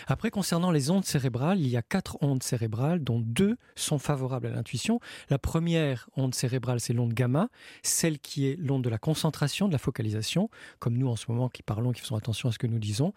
Après, 0.06 0.30
concernant 0.30 0.70
les 0.70 0.90
ondes 0.90 1.04
cérébrales, 1.04 1.60
il 1.60 1.68
y 1.68 1.76
a 1.76 1.82
quatre 1.82 2.18
ondes 2.22 2.42
cérébrales, 2.42 3.02
dont 3.02 3.20
deux 3.20 3.56
sont 3.76 3.98
favorables 3.98 4.46
à 4.46 4.50
l'intuition. 4.50 5.00
La 5.28 5.38
première 5.38 6.08
onde 6.16 6.34
cérébrale, 6.34 6.80
c'est 6.80 6.92
l'onde 6.92 7.14
gamma, 7.14 7.48
celle 7.82 8.18
qui 8.18 8.46
est 8.46 8.56
l'onde 8.56 8.82
de 8.82 8.88
la 8.88 8.98
concentration, 8.98 9.68
de 9.68 9.72
la 9.72 9.78
focalisation, 9.78 10.50
comme 10.78 10.96
nous 10.96 11.08
en 11.08 11.16
ce 11.16 11.26
moment 11.28 11.48
qui 11.48 11.62
parlons, 11.62 11.92
qui 11.92 12.00
faisons 12.00 12.16
attention 12.16 12.48
à 12.48 12.52
ce 12.52 12.58
que 12.58 12.66
nous 12.66 12.78
disons, 12.78 13.12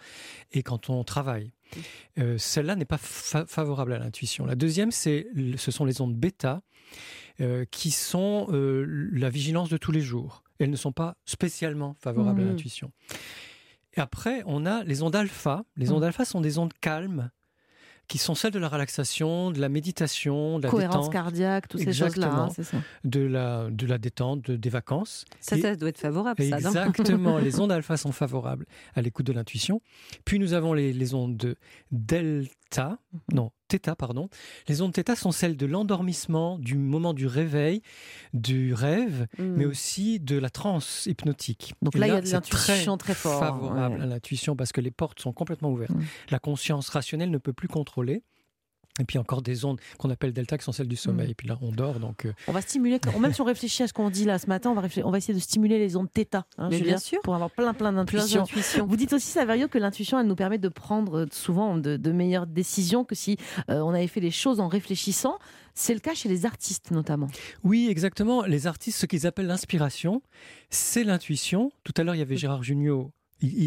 et 0.52 0.64
quand 0.64 0.90
on 0.90 1.04
travaille. 1.04 1.52
Euh, 2.20 2.38
celle-là 2.38 2.76
n'est 2.76 2.86
pas 2.86 3.00
favorable 3.00 3.94
à 3.94 4.00
l'intuition. 4.00 4.46
La 4.46 4.56
deuxième, 4.56 4.92
c'est, 4.92 5.28
ce 5.58 5.72
sont 5.72 5.86
les 5.86 6.02
ondes 6.02 6.16
bêta, 6.16 6.62
euh, 7.42 7.66
qui 7.72 7.90
sont 7.90 8.48
euh, 8.52 8.86
la 9.12 9.30
vigilance 9.30 9.70
de 9.70 9.78
tous 9.78 9.92
les 9.92 10.02
jours. 10.02 10.44
Elles 10.60 10.70
ne 10.70 10.76
sont 10.76 10.92
pas 10.92 11.18
spécialement 11.26 11.96
favorables 12.00 12.42
à 12.42 12.44
mmh. 12.44 12.50
l'intuition. 12.50 12.92
Et 13.96 14.02
après, 14.02 14.44
on 14.46 14.66
a 14.66 14.84
les 14.84 15.04
ondes 15.04 15.16
alpha. 15.16 15.64
Les 15.76 15.92
ondes 15.92 16.02
mmh. 16.02 16.06
alpha 16.06 16.26
sont 16.26 16.42
des 16.42 16.58
ondes 16.58 16.74
calmes 16.82 17.30
qui 18.08 18.18
sont 18.18 18.36
celles 18.36 18.52
de 18.52 18.60
la 18.60 18.68
relaxation, 18.68 19.52
de 19.52 19.60
la 19.60 19.70
méditation, 19.70 20.60
de 20.60 20.64
la 20.64 20.70
cohérence 20.70 21.10
cardiaque, 21.10 21.68
toutes 21.68 21.82
ces 21.82 21.94
choses-là, 21.94 22.50
hein. 22.50 22.84
De 23.04 23.22
la 23.22 23.70
de 23.70 23.88
la 23.88 23.98
détente, 23.98 24.52
des 24.52 24.70
vacances. 24.70 25.26
Ça, 25.40 25.58
ça 25.58 25.76
doit 25.76 25.90
être 25.90 26.00
favorable. 26.00 26.44
Ça, 26.44 26.58
exactement. 26.58 27.38
les 27.38 27.60
ondes 27.60 27.72
alpha 27.72 27.98
sont 27.98 28.12
favorables 28.12 28.66
à 28.94 29.02
l'écoute 29.02 29.26
de 29.26 29.34
l'intuition. 29.34 29.82
Puis 30.26 30.38
nous 30.38 30.54
avons 30.54 30.74
les, 30.74 30.92
les 30.92 31.14
ondes 31.14 31.38
de 31.38 31.56
delta, 31.92 32.52
non 33.32 33.52
Theta, 33.68 33.96
pardon. 33.96 34.30
Les 34.68 34.82
ondes 34.82 34.94
Theta 34.94 35.16
sont 35.16 35.32
celles 35.32 35.58
de 35.58 35.66
l'endormissement, 35.66 36.60
du 36.60 36.76
moment 36.76 37.14
du 37.14 37.26
réveil, 37.26 37.82
du 38.34 38.74
rêve, 38.74 39.26
mm. 39.40 39.44
mais 39.44 39.66
aussi 39.66 40.20
de 40.20 40.38
la 40.38 40.52
transe 40.52 41.08
hypnotique. 41.08 41.74
Donc 41.82 41.96
là, 41.96 42.08
il 42.08 42.14
y 42.14 42.18
a 42.18 42.22
de 42.22 42.30
l'intuition 42.30 42.98
très, 42.98 43.16
fort. 43.16 43.40
Favorable 43.40 44.02
à 44.02 44.06
l'intuition 44.06 44.56
parce 44.56 44.72
que 44.72 44.82
les 44.82 44.92
portes 44.92 45.20
sont 45.20 45.34
complètement 45.34 45.72
ouvertes. 45.72 45.96
Mm. 45.96 46.04
La 46.30 46.40
conscience 46.40 46.90
rationnelle 46.90 47.32
ne 47.32 47.38
peut 47.40 47.54
plus 47.54 47.68
contrôler. 47.68 48.24
Et 49.00 49.06
puis 49.06 49.18
encore 49.18 49.42
des 49.42 49.66
ondes 49.66 49.80
qu'on 49.98 50.10
appelle 50.12 50.34
delta 50.34 50.58
qui 50.58 50.64
sont 50.64 50.72
celles 50.72 50.88
du 50.88 50.96
sommeil. 50.96 51.28
Mm. 51.28 51.32
Et 51.32 51.34
puis 51.34 51.48
là, 51.48 51.58
on 51.62 51.72
dort. 51.72 52.00
Donc, 52.00 52.26
euh, 52.26 52.34
On 52.48 52.52
va 52.52 52.62
stimuler, 52.62 53.00
même 53.20 53.34
si 53.34 53.42
on 53.42 53.46
réfléchit 53.46 53.84
à 53.84 53.88
ce 53.88 53.94
qu'on 53.94 54.10
dit 54.10 54.26
là 54.26 54.38
ce 54.38 54.48
matin, 54.48 54.70
on 54.70 54.76
va, 54.76 54.82
réfléch- 54.82 55.04
on 55.04 55.10
va 55.12 55.18
essayer 55.18 55.34
de 55.34 55.40
stimuler 55.40 55.80
les 55.80 55.96
ondes 55.96 56.10
θ, 56.14 56.44
hein, 56.58 56.70
bien 56.70 56.98
sûr. 57.00 57.20
pour 57.24 57.34
avoir 57.34 57.50
plein 57.50 57.74
plein 57.74 57.92
d'intuitions. 57.92 58.46
Vous 58.86 58.96
dites 58.96 59.14
aussi, 59.14 59.28
Saverio, 59.28 59.68
que 59.68 59.78
l'intuition, 59.80 60.20
elle 60.20 60.28
nous 60.28 60.36
permet 60.36 60.60
de 60.60 60.70
prendre 60.70 61.22
euh, 61.22 61.26
souvent 61.32 61.78
de, 61.78 61.98
de 61.98 62.12
meilleures 62.12 62.46
décisions 62.48 63.04
que 63.04 63.16
si 63.16 63.38
euh, 63.70 63.80
on 63.80 63.90
avait 63.90 64.08
fait 64.08 64.20
les 64.22 64.32
choses 64.32 64.60
en 64.60 64.68
réfléchissant. 64.68 65.40
C'est 65.76 65.96
le 65.96 66.00
cas 66.00 66.14
chez 66.14 66.30
les 66.30 66.46
artistes 66.46 66.92
notamment. 66.92 67.30
Oui, 67.64 67.88
exactement. 67.90 68.44
Les 68.44 68.68
artistes, 68.68 69.00
ce 69.00 69.08
qu'ils 69.08 69.26
appellent 69.26 69.48
l'inspiration, 69.48 70.22
c'est 70.70 71.04
l'intuition. 71.04 71.72
Tout 71.84 71.94
à 71.98 72.04
l'heure, 72.04 72.14
il 72.14 72.20
y 72.20 72.22
avait 72.22 72.38
Gérard 72.38 72.62
il- 72.64 73.10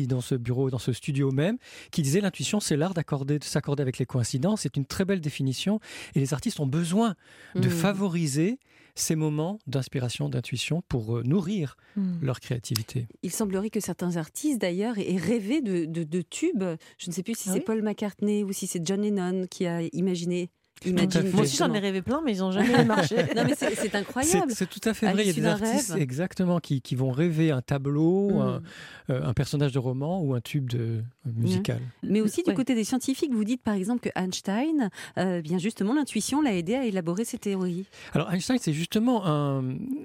dans 0.06 0.20
ce 0.20 0.34
bureau, 0.34 0.70
dans 0.70 0.78
ce 0.78 0.92
studio 0.92 1.30
même, 1.30 1.58
qui 1.90 2.02
disait 2.02 2.20
l'intuition, 2.20 2.60
c'est 2.60 2.76
l'art 2.76 2.94
d'accorder, 2.94 3.38
de 3.38 3.44
s'accorder 3.44 3.82
avec 3.82 3.98
les 3.98 4.06
coïncidences. 4.06 4.62
C'est 4.62 4.76
une 4.76 4.86
très 4.86 5.04
belle 5.04 5.20
définition. 5.20 5.80
Et 6.14 6.20
les 6.20 6.32
artistes 6.34 6.60
ont 6.60 6.66
besoin 6.66 7.14
de 7.54 7.68
Mhm. 7.68 7.70
favoriser 7.70 8.58
ces 8.94 9.14
moments 9.14 9.58
d'inspiration, 9.66 10.30
d'intuition 10.30 10.82
pour 10.88 11.18
euh, 11.18 11.22
nourrir 11.22 11.76
leur 12.22 12.40
créativité. 12.40 13.06
Il 13.22 13.30
semblerait 13.30 13.68
que 13.70 13.80
certains 13.80 14.16
artistes, 14.16 14.58
d'ailleurs, 14.60 14.96
aient 14.98 15.16
rêvé 15.16 15.60
de, 15.60 15.84
de- 15.84 16.04
de 16.04 16.22
tubes. 16.22 16.64
Je 16.98 17.08
ne 17.08 17.12
sais 17.12 17.22
plus 17.22 17.36
si 17.36 17.48
Ah 17.50 17.52
c'est 17.52 17.58
oui 17.58 17.64
Paul 17.66 17.82
McCartney 17.82 18.42
ou 18.44 18.52
si 18.52 18.66
c'est 18.66 18.80
John 18.86 19.02
Lennon 19.02 19.46
qui 19.50 19.66
a 19.66 19.82
imaginé. 19.92 20.48
Imagine. 20.84 21.30
Moi 21.32 21.42
aussi, 21.42 21.56
j'en 21.56 21.72
ai 21.72 21.78
rêvé 21.78 22.02
plein, 22.02 22.20
mais 22.24 22.32
ils 22.34 22.40
n'ont 22.40 22.52
jamais 22.52 22.84
marché. 22.84 23.16
Non, 23.34 23.44
mais 23.46 23.54
c'est 23.56 23.94
incroyable. 23.94 24.52
c'est 24.54 24.68
tout 24.68 24.86
à 24.88 24.92
fait 24.94 25.06
À 25.06 25.12
vrai. 25.12 25.22
Il 25.24 25.26
y 25.28 25.30
a 25.30 25.32
des 25.32 25.46
artistes 25.46 25.92
rêve. 25.92 26.02
exactement 26.02 26.60
qui, 26.60 26.82
qui 26.82 26.94
vont 26.94 27.10
rêver 27.10 27.50
un 27.50 27.62
tableau, 27.62 28.30
Mm. 28.30 28.40
un, 28.40 28.62
euh, 29.10 29.22
un 29.24 29.32
personnage 29.32 29.72
de 29.72 29.78
roman 29.78 30.20
ou 30.20 30.34
un 30.34 30.40
tube 30.40 30.68
de, 30.68 30.78
euh, 30.78 31.02
musical. 31.34 31.80
Mais 32.02 32.20
aussi 32.20 32.42
du 32.42 32.50
Ouais. 32.50 32.54
côté 32.56 32.74
des 32.74 32.84
scientifiques, 32.84 33.32
vous 33.32 33.44
dites 33.44 33.62
par 33.62 33.74
exemple 33.74 34.00
que 34.00 34.10
Einstein, 34.18 34.90
euh, 35.18 35.40
bien 35.40 35.58
justement, 35.58 35.94
l'intuition 35.94 36.42
l'a 36.42 36.54
aidé 36.54 36.74
à 36.74 36.84
élaborer 36.84 37.24
ses 37.24 37.38
théories. 37.38 37.86
Alors 38.12 38.30
Einstein, 38.32 38.58
c'est 38.60 38.72
justement 38.74 39.26
un, 39.26 39.64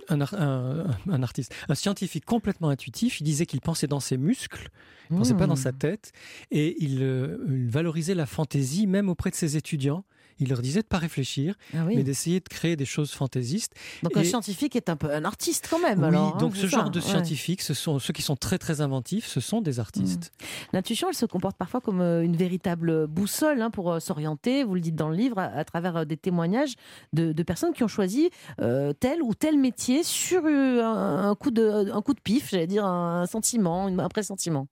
un, 0.10 0.22
ar- 0.22 0.34
un- 0.36 0.86
un 1.10 1.24
artiste, 1.24 1.54
un 1.68 1.75
scientifique 1.75 2.24
complètement 2.25 2.70
intuitif. 2.70 3.20
Il 3.20 3.24
disait 3.25 3.46
qu'il 3.46 3.60
pensait 3.62 3.88
dans 3.88 4.00
ses 4.00 4.18
muscles, 4.18 4.70
il 5.10 5.18
pensait 5.18 5.34
pas 5.34 5.48
dans 5.48 5.54
Mmh. 5.56 5.58
sa 5.58 5.72
tête, 5.74 6.13
et 6.51 6.82
il, 6.82 7.00
euh, 7.04 7.38
il 7.50 7.70
valorisait 7.70 8.16
la 8.16 8.25
fantaisie 8.25 8.88
même 8.88 9.10
auprès 9.10 9.30
de 9.32 9.36
ses 9.36 9.58
étudiants. 9.58 10.06
Il 10.41 10.50
leur 10.50 10.62
disait 10.62 10.81
de 10.81 10.88
pas 10.88 10.98
réfléchir, 10.98 11.55
Ah 11.74 11.83
oui. 11.88 11.95
mais 11.95 12.03
d'essayer 12.03 12.39
de 12.41 12.50
créer 12.50 12.75
des 12.75 12.83
choses 12.86 13.12
fantaisistes. 13.12 13.74
Donc 14.03 14.17
un 14.17 14.24
scientifique 14.24 14.75
est 14.75 14.89
un 14.89 14.95
peu 14.98 15.13
un 15.13 15.24
artiste 15.24 15.67
quand 15.69 15.79
même. 15.79 16.00
oui, 16.00 16.05
alors, 16.07 16.36
hein, 16.36 16.38
donc 16.39 16.55
ce 16.57 16.63
ça, 16.67 16.79
genre 16.79 16.89
de 16.89 17.00
ouais. 17.00 17.05
scientifiques, 17.05 17.62
ce 17.62 17.74
sont 17.74 18.00
ceux 18.00 18.12
qui 18.12 18.21
sont 18.24 18.36
très 18.36 18.57
très 18.57 18.81
inventifs, 18.81 19.27
ce 19.27 19.39
sont 19.39 19.62
des 19.62 19.79
artistes. 19.79 20.31
L'intuition, 20.74 21.07
elle 21.10 21.15
se 21.15 21.25
comporte 21.25 21.55
parfois 21.57 21.79
comme 21.79 22.01
euh, 22.01 22.24
une 22.24 22.36
véritable 22.36 23.07
boussole 23.07 23.62
hein, 23.62 23.69
pour 23.69 23.91
euh, 23.91 24.00
s'orienter, 24.00 24.63
vous 24.63 24.74
le 24.75 24.81
dites 24.81 24.95
dans 24.95 25.10
le 25.10 25.15
livre, 25.15 25.38
à, 25.38 25.43
à 25.45 25.63
travers 25.63 25.95
euh, 25.98 26.05
des 26.05 26.17
témoignages 26.17 26.74
de, 27.13 27.31
de 27.31 27.43
personnes 27.43 27.74
qui 27.74 27.83
ont 27.83 27.88
choisi 27.88 28.29
euh, 28.60 28.93
tel 28.93 29.21
ou 29.21 29.33
tel 29.36 29.57
métier 29.60 30.03
sur 30.03 30.43
un, 30.45 31.29
un 31.29 31.36
coup, 31.36 31.51
de, 31.51 31.91
un 31.93 32.01
coup 32.01 32.13
de 32.15 32.19
pif, 32.21 32.50
j'allais 32.50 32.67
dire 32.67 32.83
un 32.86 33.27
sentiment, 33.27 33.86
un 33.88 34.10
pressentiment. 34.10 34.67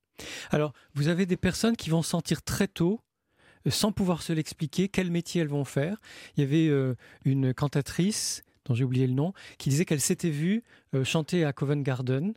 Alors, 0.52 0.74
vous 0.96 1.08
avez 1.08 1.26
des 1.26 1.38
personnes 1.38 1.78
qui 1.78 1.90
vont 1.90 2.02
sentir 2.02 2.42
très 2.42 2.68
tôt, 2.68 3.02
sans 3.68 3.92
pouvoir 3.92 4.22
se 4.22 4.34
l'expliquer, 4.34 4.88
quel 4.88 5.12
métier 5.12 5.42
elles 5.42 5.48
vont 5.50 5.66
faire. 5.66 5.98
Il 6.36 6.42
y 6.42 6.44
avait 6.44 6.68
euh, 6.68 6.96
une 7.26 7.54
cantatrice, 7.54 8.44
dont 8.66 8.76
j'ai 8.76 8.84
oublié 8.84 9.08
le 9.08 9.14
nom, 9.14 9.34
qui 9.58 9.70
disait 9.70 9.86
qu'elle 9.86 10.02
s'était 10.02 10.30
vue 10.30 10.64
euh, 10.94 11.04
chanter 11.04 11.44
à 11.44 11.54
Covent 11.54 11.82
Garden. 11.84 12.34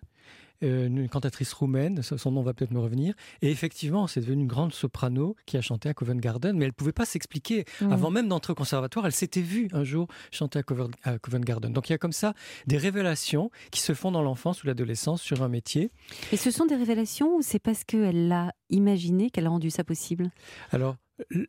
euh, 0.63 0.87
une 0.87 1.09
cantatrice 1.09 1.53
roumaine, 1.53 2.03
son 2.03 2.31
nom 2.31 2.43
va 2.43 2.55
peut-être 2.55 2.71
me 2.71 2.79
revenir, 2.79 3.15
et 3.41 3.51
effectivement, 3.51 4.07
c'est 4.07 4.21
devenu 4.21 4.43
une 4.43 4.47
grande 4.47 4.73
soprano 4.73 5.37
qui 5.47 5.57
a 5.57 5.61
chanté 5.61 5.89
à 5.89 5.95
Covent 5.95 6.21
Garden, 6.21 6.57
mais 6.57 6.65
elle 6.65 6.71
ne 6.71 6.75
pouvait 6.75 6.93
pas 6.93 7.05
s'expliquer. 7.05 7.65
Mmh. 7.81 7.93
Avant 7.93 8.11
même 8.11 8.29
d'entrer 8.29 8.53
au 8.53 8.55
conservatoire, 8.55 9.07
elle 9.07 9.13
s'était 9.13 9.41
vue 9.41 9.69
un 9.73 9.85
jour 9.85 10.09
chanter 10.31 10.59
à 10.59 10.63
Covent, 10.63 10.91
à 11.03 11.19
Covent 11.19 11.45
Garden. 11.45 11.73
Donc 11.73 11.89
il 11.89 11.93
y 11.93 11.95
a 11.95 11.99
comme 11.99 12.13
ça 12.13 12.35
des 12.67 12.79
révélations 12.79 13.51
qui 13.71 13.81
se 13.81 13.95
font 13.95 14.13
dans 14.13 14.23
l'enfance 14.23 14.63
ou 14.63 14.67
l'adolescence 14.67 15.23
sur 15.23 15.43
un 15.43 15.49
métier. 15.49 15.91
Et 16.33 16.37
ce 16.37 16.51
sont 16.51 16.67
des 16.67 16.77
révélations 16.77 17.37
ou 17.37 17.43
c'est 17.43 17.59
parce 17.59 17.85
qu'elle 17.85 18.29
l'a 18.29 18.53
imaginé 18.71 19.31
qu'elle 19.31 19.47
a 19.47 19.51
rendu 19.51 19.71
ça 19.71 19.85
possible? 19.85 20.31
Alors, 20.71 20.97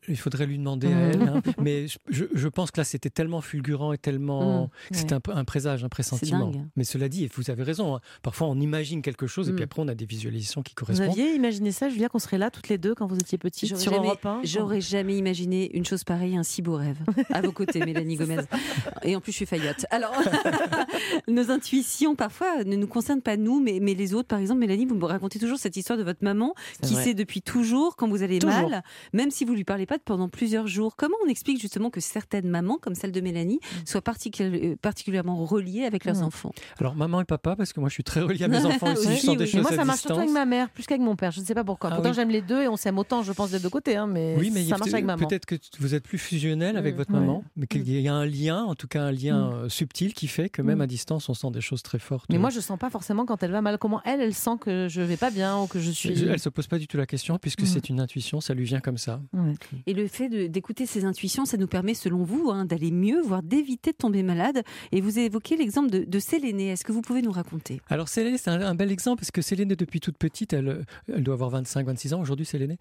il 0.08 0.18
faudrait 0.18 0.46
lui 0.46 0.58
demander 0.58 0.88
à 0.88 0.90
Mhm. 0.92 1.12
elle, 1.14 1.22
hein. 1.30 1.42
mais 1.62 1.88
je, 2.10 2.26
je- 2.34 2.48
pense 2.48 2.70
que 2.72 2.80
là, 2.80 2.84
c'était 2.84 3.10
tellement 3.10 3.42
fulgurant 3.42 3.94
et 3.94 3.98
tellement. 3.98 4.70
Que 4.92 4.98
C'était 4.98 5.16
un, 5.16 5.44
présage, 5.46 5.84
un 5.84 5.90
pressentiment. 5.90 6.52
Mais 6.76 6.84
cela 6.84 7.10
dit, 7.10 7.24
et 7.24 7.30
vous 7.36 7.50
avez 7.50 7.64
raison, 7.64 7.96
hein, 7.96 8.00
parfois 8.22 8.48
on 8.48 8.60
imagine 8.60 9.02
quelque 9.02 9.26
chose 9.28 9.50
et 9.50 9.54
puis 9.54 9.64
après 9.64 9.82
on 9.82 9.88
a 9.88 9.96
des 9.96 10.06
visualisations 10.06 10.62
qui 10.62 10.74
Vous 10.78 10.86
correspondent. 10.86 11.10
aviez 11.10 11.34
imaginé 11.34 11.72
ça, 11.72 11.90
Julia, 11.90 12.10
qu'on 12.10 12.20
serait 12.20 12.38
là 12.38 12.52
toutes 12.52 12.70
les 12.70 12.78
deux 12.78 12.94
quand 12.94 13.08
vous 13.08 13.18
étiez 13.18 13.40
J'aurais 13.64 13.82
sur 13.82 13.92
jamais- 13.94 14.08
Europe 14.08 14.26
1 14.26 14.42
J'aurais 14.44 14.82
jamais 14.82 15.18
imaginé 15.18 15.76
une 15.76 15.86
chose 15.86 16.04
pareille, 16.04 16.38
un 16.38 16.44
si 16.44 16.62
beau 16.62 16.76
rêve. 16.76 16.98
À 17.32 17.42
vos 17.42 17.52
côtés, 17.52 17.80
Mélanie 17.86 18.16
Gomez. 18.16 18.38
Et 19.04 19.16
en 19.16 19.22
plus, 19.22 19.32
je 19.32 19.38
suis 19.38 19.46
faillotte. 19.46 19.86
Alors, 19.90 20.14
nos 21.28 21.50
intuitions, 21.52 22.16
parfois, 22.16 22.64
ne 22.64 22.76
nous 22.76 22.88
concernent 22.88 23.22
pas 23.22 23.38
nous, 23.38 23.60
mais, 23.62 23.80
mais 23.82 23.94
les 23.94 24.14
autres. 24.14 24.28
Par 24.28 24.40
exemple, 24.40 24.60
Mélanie, 24.60 24.86
vous 24.86 24.96
me 24.96 25.06
racontez 25.06 25.40
toujours 25.40 25.58
cette 25.58 25.76
histoire 25.78 25.98
de 25.98 26.04
votre 26.04 26.24
maman 26.24 26.54
qui 26.82 26.94
vrai. 26.94 27.04
sait 27.04 27.14
depuis 27.14 27.42
toujours 27.42 27.96
quand 27.96 28.08
vous 28.08 28.22
allez 28.24 28.40
Toujours. 28.40 28.70
mal, 28.70 28.84
même 29.14 29.32
si 29.32 29.46
vous 29.46 29.54
lui 29.54 29.63
parlez 29.64 29.86
pas 29.86 29.98
pendant 30.00 30.30
plusieurs 30.30 30.68
jours. 30.68 30.96
Comment 30.96 31.16
on 31.26 31.30
explique 31.30 31.60
justement 31.62 31.90
que 31.90 32.00
certaines 32.02 32.48
mamans, 32.48 32.78
comme 32.82 32.96
celle 32.96 33.12
de 33.12 33.22
Mélanie, 33.22 33.60
soient 33.86 34.02
particu- 34.02 34.44
euh, 34.44 34.76
particulièrement 34.82 35.36
reliées 35.46 35.84
avec 35.84 36.06
leurs 36.06 36.18
Mm. 36.18 36.24
enfants? 36.24 36.52
Alors, 36.80 36.96
maman 36.96 37.22
et 37.22 37.26
papa, 37.26 37.56
parce 37.56 37.74
que 37.74 37.80
moi 37.80 37.90
je 37.90 37.94
suis 37.94 38.04
très 38.04 38.22
relié 38.22 38.44
à 38.46 38.48
mes 38.48 38.66
enfants 38.66 38.92
aussi, 38.94 39.08
Oui, 39.08 39.16
ce 39.18 39.26
sont 39.26 39.32
oui. 39.32 39.38
des 39.38 39.48
choses 39.48 39.62
moi, 39.62 39.72
ça 39.72 39.82
à 39.82 39.86
marche 39.86 40.00
surtout 40.02 40.14
distance. 40.20 40.20
avec 40.20 40.34
ma 40.34 40.46
mère, 40.46 40.70
plus 40.70 40.86
qu'avec 40.86 41.02
mon 41.02 41.16
père. 41.16 41.32
Je 41.32 41.40
ne 41.42 41.46
sais 41.46 41.54
pas 41.56 41.64
pourquoi. 41.64 41.90
Ah 41.92 41.96
Pourtant, 41.96 42.10
oui. 42.10 42.16
j'aime 42.16 42.30
les 42.30 42.42
deux 42.42 42.62
et 42.62 42.68
on 42.68 42.76
s'aime 42.78 42.98
autant, 42.98 43.24
je 43.24 43.32
pense, 43.32 43.52
des 43.52 43.60
deux 43.60 43.70
côtés. 43.70 43.96
hein, 43.96 44.08
mais, 44.08 44.36
Oui, 44.40 44.50
mais 44.54 44.64
ça 44.64 44.78
marche 44.78 44.94
avec 44.94 45.06
maman. 45.06 45.26
peut-être 45.28 45.46
que 45.46 45.56
vous 45.80 45.94
êtes 45.96 46.04
plus 46.04 46.18
fusionnel 46.18 46.78
avec 46.78 46.94
Mm. 46.94 46.98
votre 46.98 47.12
maman, 47.12 47.44
mais 47.56 47.68
qu'il 47.68 47.90
y 47.90 48.08
a 48.08 48.14
un 48.14 48.26
lien, 48.26 48.64
en 48.64 48.76
tout 48.76 48.88
cas 48.88 49.04
un 49.04 49.12
lien 49.12 49.50
Mm. 49.50 49.54
euh, 49.54 49.70
subtil 49.70 50.14
qui 50.14 50.28
fait 50.28 50.50
que 50.50 50.62
même 50.62 50.80
Mm. 50.80 50.82
à 50.82 50.88
distance, 50.88 51.30
on 51.30 51.34
sent 51.34 51.52
des 51.52 51.62
choses 51.62 51.84
très 51.84 52.00
fortes. 52.00 52.26
Mais 52.30 52.38
moi, 52.38 52.50
je 52.50 52.60
sens 52.60 52.78
pas 52.80 52.90
forcément 52.90 53.26
quand 53.26 53.42
elle 53.44 53.52
va 53.52 53.62
mal. 53.62 53.78
Comment 53.78 54.02
elle, 54.06 54.22
elle 54.22 54.34
sent 54.34 54.58
que 54.62 54.88
je 54.90 55.02
vais 55.02 55.18
pas 55.18 55.30
bien 55.32 55.58
ou 55.60 55.68
que 55.68 55.80
je 55.80 55.92
suis. 55.92 56.24
Elle 56.24 56.40
se 56.40 56.50
pose 56.50 56.68
pas 56.68 56.78
du 56.80 56.88
tout 56.88 56.98
la 56.98 57.06
question 57.06 57.38
puisque 57.38 57.62
Mm. 57.62 57.66
c'est 57.66 57.90
une 57.90 58.00
intuition, 58.00 58.42
ça 58.42 58.54
lui 58.54 58.64
vient 58.66 58.80
comme 58.80 58.98
ça. 58.98 59.22
Ouais. 59.44 59.54
Et 59.88 59.94
le 59.94 60.08
fait 60.08 60.30
d'écouter 60.50 60.86
ses 60.86 61.06
intuitions, 61.06 61.46
ça 61.46 61.58
nous 61.58 61.68
permet, 61.68 61.94
selon 61.94 62.24
vous, 62.24 62.50
hein, 62.52 62.66
d'aller 62.66 62.92
mieux, 62.92 63.22
voire 63.22 63.44
d'éviter 63.44 63.92
de 63.92 63.98
tomber 63.98 64.24
malade. 64.24 64.64
Et 64.92 65.02
vous 65.02 65.18
avez 65.18 65.26
évoqué 65.28 65.58
l'exemple 65.58 65.90
de, 65.90 66.04
de 66.04 66.20
Sélénée. 66.20 66.68
Est-ce 66.70 66.84
que 66.84 66.92
vous 66.92 67.02
pouvez 67.02 67.22
nous 67.22 67.32
raconter? 67.32 67.82
Alors 67.90 68.08
Sélénée, 68.10 68.38
c'est 68.38 68.50
un, 68.50 68.62
un 68.62 68.76
bel 68.76 68.92
exemple 68.92 69.20
parce 69.22 69.32
que 69.32 69.42
Sélénée, 69.42 69.76
depuis 69.76 70.00
toute 70.00 70.18
petite, 70.18 70.54
elle, 70.54 70.86
elle 71.14 71.24
doit 71.24 71.34
avoir 71.36 71.52
25-26 71.62 72.14
ans 72.14 72.22
aujourd'hui, 72.22 72.46
Sélénée. 72.46 72.78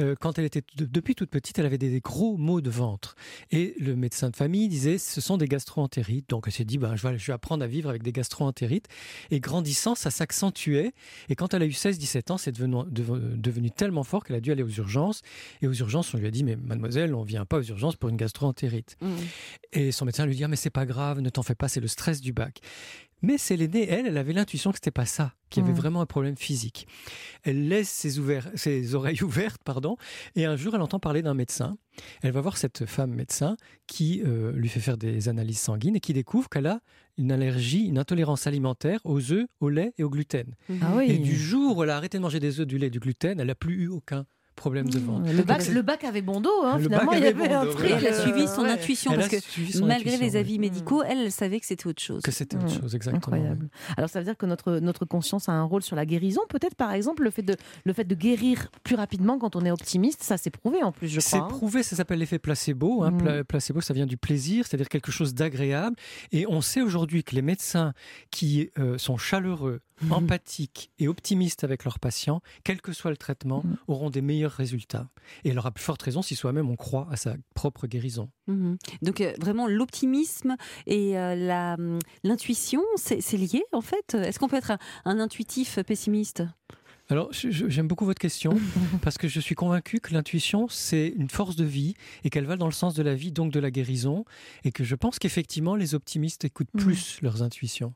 Euh, 0.00 0.14
quand 0.20 0.38
elle 0.38 0.44
était 0.44 0.62
de- 0.76 0.84
depuis 0.86 1.14
toute 1.14 1.30
petite, 1.30 1.58
elle 1.58 1.66
avait 1.66 1.78
des, 1.78 1.90
des 1.90 2.00
gros 2.00 2.36
maux 2.36 2.60
de 2.60 2.70
ventre. 2.70 3.14
Et 3.50 3.74
le 3.78 3.94
médecin 3.96 4.30
de 4.30 4.36
famille 4.36 4.68
disait, 4.68 4.98
ce 4.98 5.20
sont 5.20 5.36
des 5.36 5.46
gastro-entérites. 5.48 6.30
Donc 6.30 6.44
elle 6.46 6.52
s'est 6.52 6.64
dit, 6.64 6.78
ben, 6.78 6.96
je, 6.96 7.06
vais, 7.06 7.18
je 7.18 7.26
vais 7.26 7.32
apprendre 7.32 7.62
à 7.64 7.66
vivre 7.66 7.88
avec 7.90 8.02
des 8.02 8.12
gastro-entérites. 8.12 8.86
Et 9.30 9.40
grandissant, 9.40 9.94
ça 9.94 10.10
s'accentuait. 10.10 10.92
Et 11.28 11.34
quand 11.34 11.54
elle 11.54 11.62
a 11.62 11.66
eu 11.66 11.70
16-17 11.70 12.32
ans, 12.32 12.38
c'est 12.38 12.52
devenu, 12.52 12.76
dev- 12.90 13.36
devenu 13.36 13.70
tellement 13.70 14.02
fort 14.04 14.24
qu'elle 14.24 14.36
a 14.36 14.40
dû 14.40 14.52
aller 14.52 14.62
aux 14.62 14.68
urgences. 14.68 15.22
Et 15.62 15.66
aux 15.66 15.72
urgences, 15.74 16.05
on 16.14 16.18
lui 16.18 16.26
a 16.26 16.30
dit, 16.30 16.44
mais 16.44 16.56
mademoiselle, 16.56 17.14
on 17.14 17.22
vient 17.22 17.44
pas 17.44 17.58
aux 17.58 17.62
urgences 17.62 17.96
pour 17.96 18.08
une 18.08 18.16
gastro-entérite. 18.16 18.96
Et 19.72 19.92
son 19.92 20.04
médecin 20.04 20.26
lui 20.26 20.36
dit 20.36 20.44
Ah, 20.44 20.48
mais 20.48 20.56
c'est 20.56 20.70
pas 20.70 20.86
grave, 20.86 21.20
ne 21.20 21.28
t'en 21.30 21.42
fais 21.42 21.54
pas, 21.54 21.68
c'est 21.68 21.80
le 21.80 21.88
stress 21.88 22.20
du 22.20 22.32
bac. 22.32 22.60
Mais 23.22 23.38
Sélénée, 23.38 23.88
elle, 23.88 24.06
elle 24.06 24.18
avait 24.18 24.34
l'intuition 24.34 24.70
que 24.72 24.76
c'était 24.76 24.90
pas 24.90 25.06
ça, 25.06 25.32
qu'il 25.48 25.62
y 25.62 25.64
avait 25.64 25.72
Mm. 25.72 25.76
vraiment 25.76 26.00
un 26.02 26.06
problème 26.06 26.36
physique. 26.36 26.86
Elle 27.44 27.66
laisse 27.66 27.88
ses, 27.88 28.18
ouverts- 28.18 28.50
ses 28.56 28.94
oreilles 28.94 29.22
ouvertes, 29.22 29.62
pardon, 29.64 29.96
et 30.34 30.44
un 30.44 30.54
jour, 30.56 30.74
elle 30.74 30.82
entend 30.82 30.98
parler 31.00 31.22
d'un 31.22 31.32
médecin. 31.32 31.78
Elle 32.22 32.32
va 32.32 32.42
voir 32.42 32.58
cette 32.58 32.84
femme 32.84 33.12
médecin 33.14 33.56
qui 33.86 34.22
euh, 34.26 34.52
lui 34.52 34.68
fait 34.68 34.80
faire 34.80 34.98
des 34.98 35.30
analyses 35.30 35.58
sanguines 35.60 35.96
et 35.96 36.00
qui 36.00 36.12
découvre 36.12 36.50
qu'elle 36.50 36.66
a 36.66 36.80
une 37.16 37.32
allergie, 37.32 37.86
une 37.86 37.96
intolérance 37.96 38.46
alimentaire 38.46 39.00
aux 39.04 39.32
œufs, 39.32 39.46
au 39.60 39.70
lait 39.70 39.94
et 39.96 40.04
au 40.04 40.10
gluten. 40.10 40.54
Ah 40.82 40.92
oui. 40.96 41.06
Et 41.10 41.18
du 41.18 41.34
jour 41.34 41.78
où 41.78 41.82
elle 41.84 41.90
a 41.90 41.96
arrêté 41.96 42.18
de 42.18 42.22
manger 42.22 42.38
des 42.38 42.60
œufs, 42.60 42.66
du 42.66 42.76
lait 42.76 42.88
et 42.88 42.90
du 42.90 43.00
gluten, 43.00 43.40
elle 43.40 43.46
n'a 43.46 43.54
plus 43.54 43.84
eu 43.84 43.88
aucun 43.88 44.26
problème 44.56 44.88
de 44.88 44.98
ventre. 44.98 45.30
Le 45.32 45.42
bac, 45.42 45.58
Donc, 45.64 45.68
le 45.74 45.82
bac 45.82 46.04
avait 46.04 46.22
bon 46.22 46.40
dos, 46.40 46.50
hein, 46.64 46.76
Le 46.78 46.84
finalement. 46.84 47.12
il 47.12 47.20
y 47.20 47.26
avait 47.26 47.44
avait 47.44 47.48
bon 47.54 47.60
un 47.60 47.66
truc. 47.72 47.90
Elle 47.90 48.06
a 48.06 48.12
suivi 48.20 48.48
son 48.48 48.62
ouais. 48.62 48.70
intuition, 48.70 49.12
Elle 49.12 49.18
parce 49.18 49.28
que 49.28 49.36
malgré 49.84 50.10
intuition, 50.14 50.26
les 50.26 50.36
avis 50.36 50.58
médicaux, 50.58 51.02
elle, 51.02 51.18
elle 51.18 51.30
savait 51.32 51.60
que 51.60 51.66
c'était 51.66 51.86
autre 51.86 52.02
chose. 52.02 52.22
Que 52.22 52.30
c'était 52.32 52.56
autre 52.56 52.66
Mm. 52.66 52.80
chose, 52.80 52.94
exactement. 52.94 53.16
Incroyable. 53.36 53.68
Alors 53.96 54.10
ça 54.10 54.18
veut 54.18 54.24
dire 54.24 54.36
que 54.36 54.46
notre, 54.46 54.78
notre 54.78 55.04
conscience 55.04 55.48
a 55.48 55.52
un 55.52 55.62
rôle 55.64 55.82
sur 55.82 55.94
la 55.96 56.04
guérison. 56.06 56.40
Peut-être 56.48 56.74
par 56.74 56.92
exemple 56.92 57.22
le 57.22 57.30
fait, 57.30 57.42
de, 57.42 57.54
le 57.84 57.92
fait 57.92 58.04
de 58.04 58.14
guérir 58.14 58.70
plus 58.82 58.96
rapidement 58.96 59.38
quand 59.38 59.54
on 59.56 59.64
est 59.64 59.70
optimiste, 59.70 60.22
ça 60.22 60.36
s'est 60.36 60.50
prouvé 60.50 60.82
en 60.82 60.90
plus, 60.92 61.08
je 61.08 61.20
C'est 61.20 61.36
crois. 61.36 61.46
hein. 61.48 61.48
prouvé, 61.48 61.82
ça 61.82 61.94
s'appelle 61.96 62.18
l'effet 62.18 62.38
placebo. 62.38 63.02
hein. 63.04 63.10
Mm. 63.12 63.18
Pla- 63.18 63.44
placebo, 63.44 63.80
ça 63.80 63.94
vient 63.94 64.06
du 64.06 64.16
plaisir, 64.16 64.66
c'est-à-dire 64.66 64.88
quelque 64.88 65.12
chose 65.12 65.34
d'agréable. 65.34 65.96
Et 66.32 66.46
on 66.48 66.60
sait 66.60 66.80
aujourd'hui 66.82 67.22
que 67.24 67.34
les 67.34 67.42
médecins 67.42 67.92
qui 68.30 68.70
euh, 68.78 68.98
sont 68.98 69.16
chaleureux, 69.16 69.80
Mhm. 70.02 70.12
empathiques 70.12 70.90
et 70.98 71.08
optimistes 71.08 71.64
avec 71.64 71.84
leurs 71.84 71.98
patients, 71.98 72.40
quel 72.64 72.80
que 72.82 72.92
soit 72.92 73.10
le 73.10 73.16
traitement, 73.16 73.62
Mm. 73.64 73.76
auront 73.88 74.10
des 74.10 74.20
meilleurs 74.22 74.52
résultats. 74.52 75.08
Et 75.44 75.48
elle 75.50 75.58
aura 75.58 75.70
plus 75.70 75.82
forte 75.84 76.02
raison 76.02 76.22
si 76.22 76.36
soi-même 76.36 76.68
on 76.68 76.76
croit 76.76 77.08
à 77.10 77.16
sa 77.16 77.34
propre 77.54 77.86
guérison. 77.86 78.30
Mhm. 78.46 78.76
Donc 79.02 79.20
euh, 79.20 79.32
vraiment 79.40 79.66
l'optimisme 79.66 80.56
et 80.86 81.18
euh, 81.18 81.34
la, 81.34 81.74
hum, 81.74 81.98
l'intuition, 82.24 82.82
c'est 82.96 83.20
c'est 83.20 83.36
lié 83.38 83.62
en 83.72 83.80
fait? 83.80 84.14
Est-ce 84.14 84.38
qu'on 84.38 84.48
peut 84.48 84.56
être 84.56 84.70
un, 84.72 84.78
un 85.04 85.18
intuitif 85.20 85.78
pessimiste? 85.82 86.42
Alors, 87.08 87.28
j'aime 87.32 87.86
beaucoup 87.86 88.04
votre 88.04 88.18
question 88.18 88.50
parce 89.02 89.16
que 89.16 89.28
je 89.28 89.38
suis 89.38 89.54
convaincu 89.54 90.00
que 90.00 90.12
l'intuition, 90.12 90.66
c'est 90.68 91.08
une 91.16 91.30
force 91.30 91.54
de 91.54 91.64
vie 91.64 91.94
et 92.24 92.30
qu'elle 92.30 92.46
va 92.46 92.56
dans 92.56 92.66
le 92.66 92.72
sens 92.72 92.94
de 92.94 93.02
la 93.02 93.14
vie, 93.14 93.30
donc 93.30 93.52
de 93.52 93.60
la 93.60 93.70
guérison, 93.70 94.24
et 94.64 94.72
que 94.72 94.82
je 94.82 94.94
pense 94.96 95.18
qu'effectivement, 95.20 95.76
les 95.76 95.94
optimistes 95.94 96.44
écoutent 96.44 96.66
Mhm. 96.74 96.80
plus 96.82 97.18
leurs 97.22 97.42
intuitions. 97.42 97.94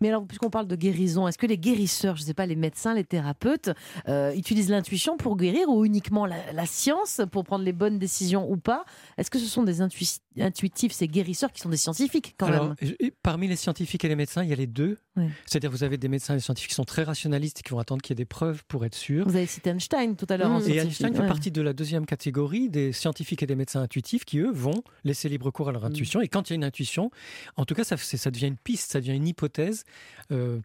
Mais 0.00 0.08
alors, 0.08 0.24
puisqu'on 0.26 0.50
parle 0.50 0.68
de 0.68 0.76
guérison, 0.76 1.26
est-ce 1.26 1.38
que 1.38 1.46
les 1.46 1.58
guérisseurs, 1.58 2.14
je 2.16 2.22
ne 2.22 2.26
sais 2.26 2.34
pas, 2.34 2.46
les 2.46 2.54
médecins, 2.56 2.94
les 2.94 3.04
thérapeutes, 3.04 3.70
euh, 4.08 4.32
utilisent 4.34 4.70
l'intuition 4.70 5.16
pour 5.16 5.36
guérir 5.36 5.68
ou 5.68 5.84
uniquement 5.84 6.26
la, 6.26 6.52
la 6.52 6.66
science 6.66 7.20
pour 7.32 7.42
prendre 7.44 7.64
les 7.64 7.72
bonnes 7.72 7.98
décisions 7.98 8.48
ou 8.50 8.56
pas? 8.56 8.84
Est-ce 9.18 9.30
que 9.30 9.38
ce 9.40 9.46
sont 9.46 9.64
des 9.64 9.80
intui- 9.80 10.20
intuitifs, 10.38 10.92
ces 10.92 11.08
guérisseurs 11.08 11.52
qui 11.52 11.60
sont 11.60 11.68
des 11.68 11.76
scientifiques 11.76 12.36
quand 12.38 12.46
Alors, 12.46 12.68
même? 12.68 12.76
et- 13.00 13.12
parmi 13.22 13.48
les 13.48 13.56
scientifiques 13.56 14.04
et 14.04 14.08
les 14.08 14.16
médecins, 14.16 14.44
il 14.44 14.50
y 14.50 14.52
a 14.52 14.56
les 14.56 14.66
deux. 14.68 14.98
C'est-à-dire, 15.46 15.70
vous 15.70 15.84
avez 15.84 15.98
des 15.98 16.08
médecins 16.08 16.32
et 16.34 16.38
des 16.38 16.42
scientifiques 16.42 16.70
qui 16.70 16.74
sont 16.74 16.84
très 16.84 17.02
rationalistes 17.02 17.60
et 17.60 17.62
qui 17.62 17.70
vont 17.70 17.78
attendre 17.78 18.00
qu'il 18.00 18.12
y 18.12 18.14
ait 18.14 18.22
des 18.22 18.24
preuves 18.24 18.51
pour 18.68 18.84
être 18.84 18.94
sûrs. 18.94 19.26
Vous 19.26 19.36
avez 19.36 19.46
cité 19.46 19.70
Einstein 19.70 20.16
tout 20.16 20.26
à 20.28 20.36
l'heure. 20.36 20.50
en 20.50 20.58
Et 20.60 20.62
scientifique, 20.62 20.86
Einstein 21.06 21.14
fait 21.14 21.26
partie 21.28 21.50
de 21.50 21.62
la 21.62 21.72
deuxième 21.72 22.06
catégorie 22.06 22.68
des 22.68 22.92
scientifiques 22.92 23.42
et 23.42 23.46
des 23.46 23.54
médecins 23.56 23.80
intuitifs 23.82 24.24
qui, 24.24 24.38
eux, 24.38 24.50
vont 24.52 24.82
laisser 25.04 25.28
libre 25.28 25.50
cours 25.50 25.68
à 25.68 25.72
leur 25.72 25.84
intuition. 25.84 26.20
Et 26.20 26.28
quand 26.28 26.48
il 26.48 26.52
y 26.52 26.54
a 26.54 26.56
une 26.56 26.64
intuition, 26.64 27.10
en 27.56 27.64
tout 27.64 27.74
cas, 27.74 27.84
ça, 27.84 27.96
devient 28.30 28.46
une 28.48 28.56
piste, 28.56 28.92
ça 28.92 29.00
devient 29.00 29.14
une 29.16 29.26
hypothèse 29.26 29.84
euh, 30.30 30.60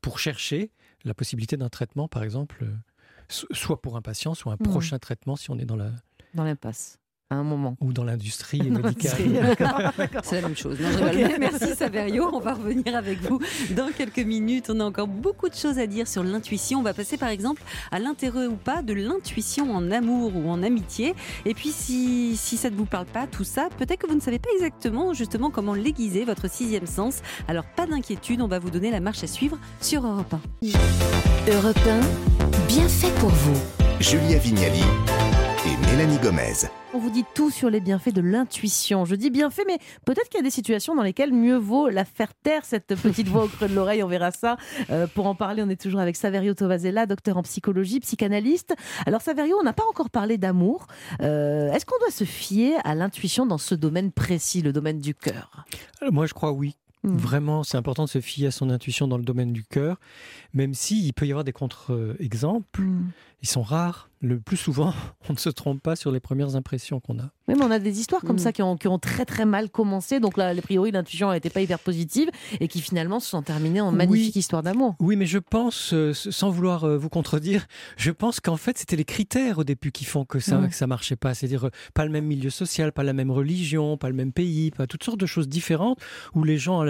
pour 0.00 0.18
chercher 0.18 0.70
la 1.04 1.14
possibilité 1.14 1.56
d'un 1.56 1.68
traitement, 1.68 2.08
par 2.08 2.22
exemple, 2.22 2.58
euh, 2.64 2.74
so- 3.28 3.46
soit 3.52 3.80
pour 3.82 3.96
un 3.96 4.02
patient, 4.02 4.34
soit 4.34 4.52
un 4.52 4.56
Mhm. 4.60 4.70
prochain 4.70 4.98
traitement 4.98 5.36
si 5.36 5.50
on 5.50 5.58
est 5.58 5.64
dans 5.66 5.76
la 5.76 5.92
Dans 6.34 6.44
l'impasse, 6.44 6.98
à 7.30 7.36
un 7.36 7.42
moment. 7.42 7.76
ou 7.80 7.92
dans 7.92 8.04
l'industrie 8.04 8.58
Dans 8.58 8.80
médicale. 8.86 9.56
C'est 10.22 10.36
la 10.36 10.42
même 10.42 10.56
chose. 10.56 10.78
Non. 10.78 10.88
Merci 11.40 11.74
Saverio. 11.74 12.30
On 12.32 12.40
va 12.40 12.54
revenir 12.54 12.94
avec 12.94 13.20
vous 13.22 13.40
dans 13.74 13.88
quelques 13.96 14.20
minutes. 14.20 14.70
On 14.70 14.78
a 14.80 14.84
encore 14.84 15.08
beaucoup 15.08 15.48
de 15.48 15.54
choses 15.54 15.78
à 15.78 15.86
dire 15.86 16.06
sur 16.06 16.22
l'intuition. 16.22 16.80
On 16.80 16.82
va 16.82 16.94
passer 16.94 17.16
par 17.16 17.30
exemple 17.30 17.62
à 17.90 17.98
l'intérêt 17.98 18.46
ou 18.46 18.56
pas 18.56 18.82
de 18.82 18.92
l'intuition 18.92 19.74
en 19.74 19.90
amour 19.90 20.36
ou 20.36 20.48
en 20.48 20.62
amitié. 20.62 21.14
Et 21.44 21.54
puis 21.54 21.70
si, 21.70 22.36
si 22.36 22.56
ça 22.56 22.70
ne 22.70 22.76
vous 22.76 22.86
parle 22.86 23.06
pas, 23.06 23.26
tout 23.26 23.44
ça, 23.44 23.68
peut-être 23.76 24.02
que 24.02 24.06
vous 24.06 24.14
ne 24.14 24.20
savez 24.20 24.38
pas 24.38 24.50
exactement 24.54 25.12
justement 25.12 25.50
comment 25.50 25.74
l'aiguiser, 25.74 26.24
votre 26.24 26.48
sixième 26.48 26.86
sens. 26.86 27.22
Alors 27.48 27.64
pas 27.64 27.86
d'inquiétude, 27.86 28.40
on 28.40 28.48
va 28.48 28.58
vous 28.60 28.70
donner 28.70 28.90
la 28.90 29.00
marche 29.00 29.24
à 29.24 29.26
suivre 29.26 29.58
sur 29.80 30.06
Europe 30.06 30.34
1. 30.62 31.50
Europe 31.52 31.78
1, 31.88 32.66
bien 32.68 32.88
fait 32.88 33.12
pour 33.18 33.30
vous. 33.30 33.60
Julia 33.98 34.38
Vignali 34.38 34.82
Mélanie 35.96 36.18
Gomez. 36.18 36.68
On 36.92 36.98
vous 36.98 37.08
dit 37.08 37.24
tout 37.34 37.50
sur 37.50 37.70
les 37.70 37.80
bienfaits 37.80 38.12
de 38.12 38.20
l'intuition. 38.20 39.06
Je 39.06 39.14
dis 39.14 39.30
bienfaits, 39.30 39.62
mais 39.66 39.78
peut-être 40.04 40.28
qu'il 40.28 40.36
y 40.36 40.40
a 40.40 40.42
des 40.42 40.50
situations 40.50 40.94
dans 40.94 41.02
lesquelles 41.02 41.32
mieux 41.32 41.56
vaut 41.56 41.88
la 41.88 42.04
faire 42.04 42.34
taire, 42.34 42.66
cette 42.66 42.94
petite 42.96 43.28
voix 43.28 43.44
au 43.44 43.48
creux 43.48 43.66
de 43.66 43.74
l'oreille. 43.74 44.02
On 44.02 44.06
verra 44.06 44.30
ça. 44.30 44.58
Euh, 44.90 45.06
pour 45.06 45.26
en 45.26 45.34
parler, 45.34 45.62
on 45.62 45.70
est 45.70 45.80
toujours 45.80 46.00
avec 46.00 46.14
Saverio 46.16 46.52
Tovazella, 46.52 47.06
docteur 47.06 47.38
en 47.38 47.42
psychologie, 47.42 48.00
psychanalyste. 48.00 48.74
Alors, 49.06 49.22
Saverio, 49.22 49.56
on 49.58 49.62
n'a 49.62 49.72
pas 49.72 49.86
encore 49.88 50.10
parlé 50.10 50.36
d'amour. 50.36 50.86
Euh, 51.22 51.72
Est-ce 51.72 51.86
qu'on 51.86 51.98
doit 52.00 52.10
se 52.10 52.24
fier 52.24 52.74
à 52.84 52.94
l'intuition 52.94 53.46
dans 53.46 53.56
ce 53.56 53.74
domaine 53.74 54.12
précis, 54.12 54.60
le 54.60 54.74
domaine 54.74 55.00
du 55.00 55.14
cœur? 55.14 55.64
Euh, 56.02 56.10
Moi, 56.10 56.26
je 56.26 56.34
crois 56.34 56.52
oui. 56.52 56.76
Mm. 57.06 57.16
Vraiment, 57.16 57.62
c'est 57.62 57.76
important 57.76 58.04
de 58.04 58.08
se 58.08 58.20
fier 58.20 58.48
à 58.48 58.50
son 58.50 58.68
intuition 58.68 59.06
dans 59.06 59.16
le 59.16 59.24
domaine 59.24 59.52
du 59.52 59.64
cœur, 59.64 59.98
même 60.56 60.74
s'il 60.74 61.12
peut 61.12 61.26
y 61.26 61.30
avoir 61.30 61.44
des 61.44 61.52
contre-exemples. 61.52 62.80
Mm. 62.82 63.10
Ils 63.42 63.48
sont 63.48 63.62
rares. 63.62 64.08
Le 64.22 64.40
plus 64.40 64.56
souvent, 64.56 64.94
on 65.28 65.34
ne 65.34 65.38
se 65.38 65.50
trompe 65.50 65.80
pas 65.82 65.94
sur 65.94 66.10
les 66.10 66.20
premières 66.20 66.56
impressions 66.56 67.00
qu'on 67.00 67.18
a. 67.18 67.30
Oui, 67.48 67.54
mais 67.56 67.62
on 67.62 67.70
a 67.70 67.78
des 67.78 68.00
histoires 68.00 68.22
comme 68.22 68.36
Mm. 68.36 68.40
ça 68.40 68.52
qui 68.52 68.62
ont, 68.62 68.76
qui 68.78 68.88
ont 68.88 68.98
très 68.98 69.26
très 69.26 69.44
mal 69.44 69.68
commencé. 69.70 70.18
Donc 70.20 70.38
là, 70.38 70.48
a 70.48 70.54
priori, 70.62 70.90
l'intuition 70.90 71.30
n'était 71.30 71.50
pas 71.50 71.60
hyper 71.60 71.78
positive 71.78 72.30
et 72.58 72.66
qui 72.66 72.80
finalement 72.80 73.20
se 73.20 73.28
sont 73.28 73.42
terminées 73.42 73.82
en 73.82 73.90
Oui. 73.90 73.96
magnifique 73.96 74.36
histoire 74.36 74.62
d'amour. 74.62 74.96
Oui, 75.00 75.16
mais 75.16 75.26
je 75.26 75.38
pense, 75.38 75.92
euh, 75.92 76.14
sans 76.14 76.48
vouloir 76.50 76.84
euh, 76.84 76.96
vous 76.96 77.10
contredire, 77.10 77.66
je 77.98 78.10
pense 78.10 78.40
qu'en 78.40 78.56
fait, 78.56 78.78
c'était 78.78 78.96
les 78.96 79.04
critères 79.04 79.58
au 79.58 79.64
début 79.64 79.92
qui 79.92 80.06
font 80.06 80.24
que 80.24 80.40
ça, 80.40 80.56
que 80.66 80.74
ça 80.74 80.86
marchait 80.86 81.16
pas. 81.16 81.34
C'est-à-dire, 81.34 81.66
euh, 81.66 81.70
pas 81.92 82.06
le 82.06 82.10
même 82.10 82.24
milieu 82.24 82.50
social, 82.50 82.92
pas 82.92 83.02
la 83.04 83.12
même 83.12 83.30
religion, 83.30 83.98
pas 83.98 84.08
le 84.08 84.14
même 84.14 84.32
pays, 84.32 84.70
pas 84.70 84.86
toutes 84.86 85.04
sortes 85.04 85.20
de 85.20 85.26
choses 85.26 85.46
différentes 85.48 86.00
où 86.34 86.42
les 86.42 86.56
gens, 86.56 86.84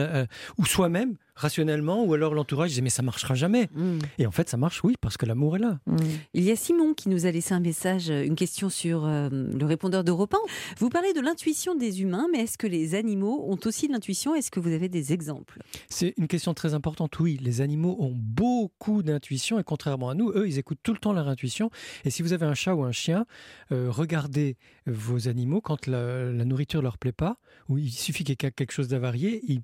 ou 0.58 0.64
soi-même, 0.64 1.16
rationnellement, 1.37 2.02
ou 2.02 2.14
alors 2.14 2.35
l'entourage 2.35 2.71
disait 2.71 2.83
mais 2.83 2.90
ça 2.90 3.02
marchera 3.02 3.35
jamais. 3.35 3.69
Mm. 3.75 3.99
Et 4.19 4.26
en 4.26 4.31
fait, 4.31 4.49
ça 4.49 4.57
marche, 4.57 4.83
oui, 4.83 4.95
parce 5.00 5.16
que 5.16 5.26
l'amour 5.26 5.57
est 5.57 5.61
là. 5.61 5.78
Mm. 5.87 5.97
Il 6.35 6.43
y 6.43 6.50
a 6.50 6.57
Simon 6.57 6.95
qui 6.95 7.09
nous 7.09 7.26
a 7.26 7.31
laissé 7.31 7.55
un 7.55 7.61
message, 7.61 8.11
euh, 8.11 8.25
une 8.25 8.35
question 8.35 8.71
sur 8.71 9.05
euh, 9.05 9.28
le 9.31 9.66
répondeur 9.66 10.02
d'Europe 10.02 10.35
1. 10.35 10.38
Vous 10.78 10.88
parlez 10.88 11.12
de 11.12 11.21
l'intuition 11.21 11.75
des 11.75 12.02
humains, 12.02 12.26
mais 12.33 12.40
est-ce 12.40 12.59
que 12.59 12.66
les 12.66 12.95
animaux 12.95 13.45
ont 13.49 13.59
aussi 13.66 13.87
de 13.87 13.93
l'intuition? 13.93 14.35
Est-ce 14.35 14.50
que 14.50 14.61
vous 14.61 14.73
avez 14.73 14.88
des 14.88 15.12
exemples? 15.12 15.61
C'est 15.88 16.14
une 16.16 16.26
question 16.26 16.55
très 16.55 16.75
importante. 16.75 17.19
Oui, 17.21 17.38
les 17.40 17.61
animaux 17.61 17.97
ont 18.00 18.14
beaucoup 18.14 19.02
d'intuition 19.02 19.59
et 19.59 19.64
contrairement 19.64 20.09
à 20.09 20.14
nous, 20.14 20.31
eux, 20.31 20.49
ils 20.49 20.59
écoutent 20.59 20.81
tout 20.83 20.93
le 20.93 20.99
temps 20.99 21.12
leur 21.12 21.28
intuition. 21.28 21.71
Et 22.05 22.11
si 22.11 22.23
vous 22.23 22.33
avez 22.33 22.47
un 22.47 22.55
chat 22.55 22.75
ou 22.75 22.83
un 22.83 22.93
chien, 22.93 23.26
euh, 23.73 23.90
regardez 23.90 24.57
vos 24.87 25.29
animaux 25.29 25.61
quand 25.61 25.87
la, 25.87 26.33
la 26.33 26.44
nourriture 26.44 26.81
leur 26.81 26.96
plaît 26.96 27.12
pas, 27.12 27.37
ou 27.68 27.79
il 27.79 27.90
suffit 27.90 28.25
qu'il 28.25 28.31
y 28.31 28.46
ait 28.46 28.51
quelque 28.51 28.72
chose 28.72 28.88
d'avarié, 28.88 29.42
ils 29.49 29.61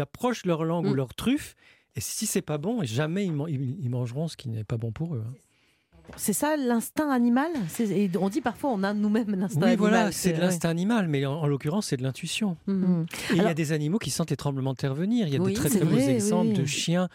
approchent 0.00 0.44
leur 0.46 0.64
langue 0.64 0.86
ou 0.86 0.90
Mm. 0.92 0.96
leur 0.96 1.14
truffe. 1.14 1.54
Et 1.94 2.00
si 2.00 2.24
c'est 2.26 2.40
pas 2.42 2.56
bon, 2.58 2.82
jamais 2.84 3.26
ils, 3.26 3.32
man- 3.32 3.48
ils- 3.48 3.78
ils 3.80 3.90
mangeront 3.90 4.26
ce 4.28 4.36
qui 4.36 4.48
n'est 4.48 4.64
pas 4.64 4.78
bon 4.78 4.92
pour 4.92 5.14
eux. 5.14 5.24
hein. 5.26 5.34
C'est 6.16 6.32
ça 6.32 6.56
l'instinct 6.56 7.10
animal 7.10 7.50
et 7.80 8.10
On 8.20 8.28
dit 8.28 8.40
parfois 8.40 8.70
on 8.70 8.82
a 8.82 8.92
nous-mêmes 8.94 9.34
l'instinct 9.34 9.60
Oui, 9.60 9.68
animal. 9.72 9.78
voilà, 9.90 10.12
c'est 10.12 10.30
de 10.32 10.34
ouais. 10.36 10.40
l'instinct 10.42 10.68
animal, 10.68 11.08
mais 11.08 11.24
en, 11.26 11.34
en 11.34 11.46
l'occurrence, 11.46 11.86
c'est 11.86 11.96
de 11.96 12.02
l'intuition. 12.02 12.56
Mm. 12.66 13.02
Et 13.32 13.36
il 13.36 13.36
y 13.38 13.40
a 13.40 13.54
des 13.54 13.72
animaux 13.72 13.98
qui 13.98 14.10
sentent 14.10 14.30
les 14.30 14.36
tremblements 14.36 14.72
de 14.72 14.78
terre 14.78 14.94
venir. 14.94 15.26
Il 15.26 15.32
y 15.32 15.36
a 15.36 15.40
Oui, 15.40 15.52
des 15.52 15.54
très 15.58 15.68
très 15.68 15.84
beaux 15.84 15.96
exemples 15.96 16.48
oui. 16.48 16.54
de 16.54 16.64
chiens 16.64 17.08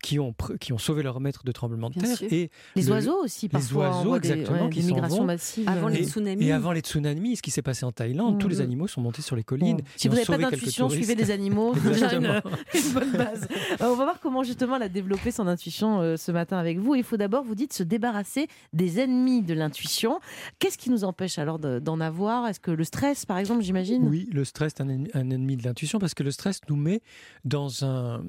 qui 0.00 0.20
ont, 0.20 0.32
qui 0.60 0.72
ont 0.72 0.78
sauvé 0.78 1.02
leur 1.02 1.18
maître 1.18 1.42
de 1.44 1.50
tremblements 1.50 1.90
de 1.90 1.98
terre. 1.98 2.16
sûr. 2.16 2.28
Et 2.32 2.50
Les 2.76 2.82
le- 2.82 2.92
oiseaux 2.92 3.24
aussi, 3.24 3.48
parfois. 3.48 3.86
on 3.86 3.98
oiseaux, 3.98 4.16
exactement, 4.16 4.64
ouais, 4.66 4.70
qui 4.70 4.80
vont. 4.82 5.24
massives. 5.24 5.68
Avant 5.68 5.88
les 5.88 6.04
tsunamis. 6.04 6.44
Et 6.46 6.52
avant 6.52 6.70
les 6.70 6.82
tsunamis, 6.82 7.34
ce 7.34 7.42
qui 7.42 7.50
s'est 7.50 7.62
passé 7.62 7.84
en 7.84 7.90
Thaïlande, 7.90 8.38
tous 8.38 8.46
les 8.46 8.56
Mhm. 8.58 8.62
animaux 8.62 8.86
sont 8.86 9.00
montés 9.00 9.22
sur 9.22 9.34
les 9.34 9.42
collines. 9.42 9.80
Si 9.96 10.06
et 10.06 10.10
vous 10.10 10.14
n'avez 10.14 10.24
pas 10.26 10.38
d'intuition, 10.38 10.88
suivez 10.88 11.16
des 11.16 11.32
animaux. 11.32 11.74
C'est 11.82 11.88
déjà 11.94 12.12
une, 12.14 12.26
Exactement. 12.26 12.56
une 12.74 12.92
bonne 12.92 13.10
base. 13.10 13.48
Euh, 13.80 13.86
on 13.90 13.96
va 13.96 14.04
voir 14.04 14.20
comment 14.20 14.44
justement 14.44 14.76
elle 14.76 14.84
a 14.84 14.88
développé 14.88 15.32
son 15.32 15.48
intuition 15.48 16.00
euh, 16.00 16.16
ce 16.16 16.30
matin 16.30 16.58
avec 16.58 16.78
vous. 16.78 16.94
Il 16.94 17.02
faut 17.02 17.16
d'abord, 17.16 17.42
vous 17.42 17.56
dites, 17.56 17.72
se 17.72 17.82
débarrasser 17.82 18.37
des 18.72 19.00
ennemis 19.00 19.42
de 19.42 19.54
l'intuition. 19.54 20.20
Qu'est-ce 20.58 20.78
qui 20.78 20.90
nous 20.90 21.02
empêche 21.02 21.38
alors 21.38 21.58
de- 21.58 21.78
d'en 21.80 21.98
avoir? 22.00 22.46
Est-ce 22.46 22.60
que 22.60 22.70
le 22.70 22.84
stress, 22.84 23.26
par 23.26 23.38
exemple, 23.38 23.62
j'imagine? 23.62 24.06
Oui, 24.06 24.28
le 24.32 24.44
stress 24.44 24.74
est 24.74 24.80
un 24.82 24.88
ennemi, 24.88 25.10
un 25.14 25.30
ennemi 25.30 25.56
de 25.56 25.64
l'intuition 25.64 25.98
parce 25.98 26.14
que 26.14 26.22
le 26.22 26.30
stress 26.30 26.60
nous 26.68 26.76
met 26.76 27.00
dans 27.44 27.84
un, 27.84 28.22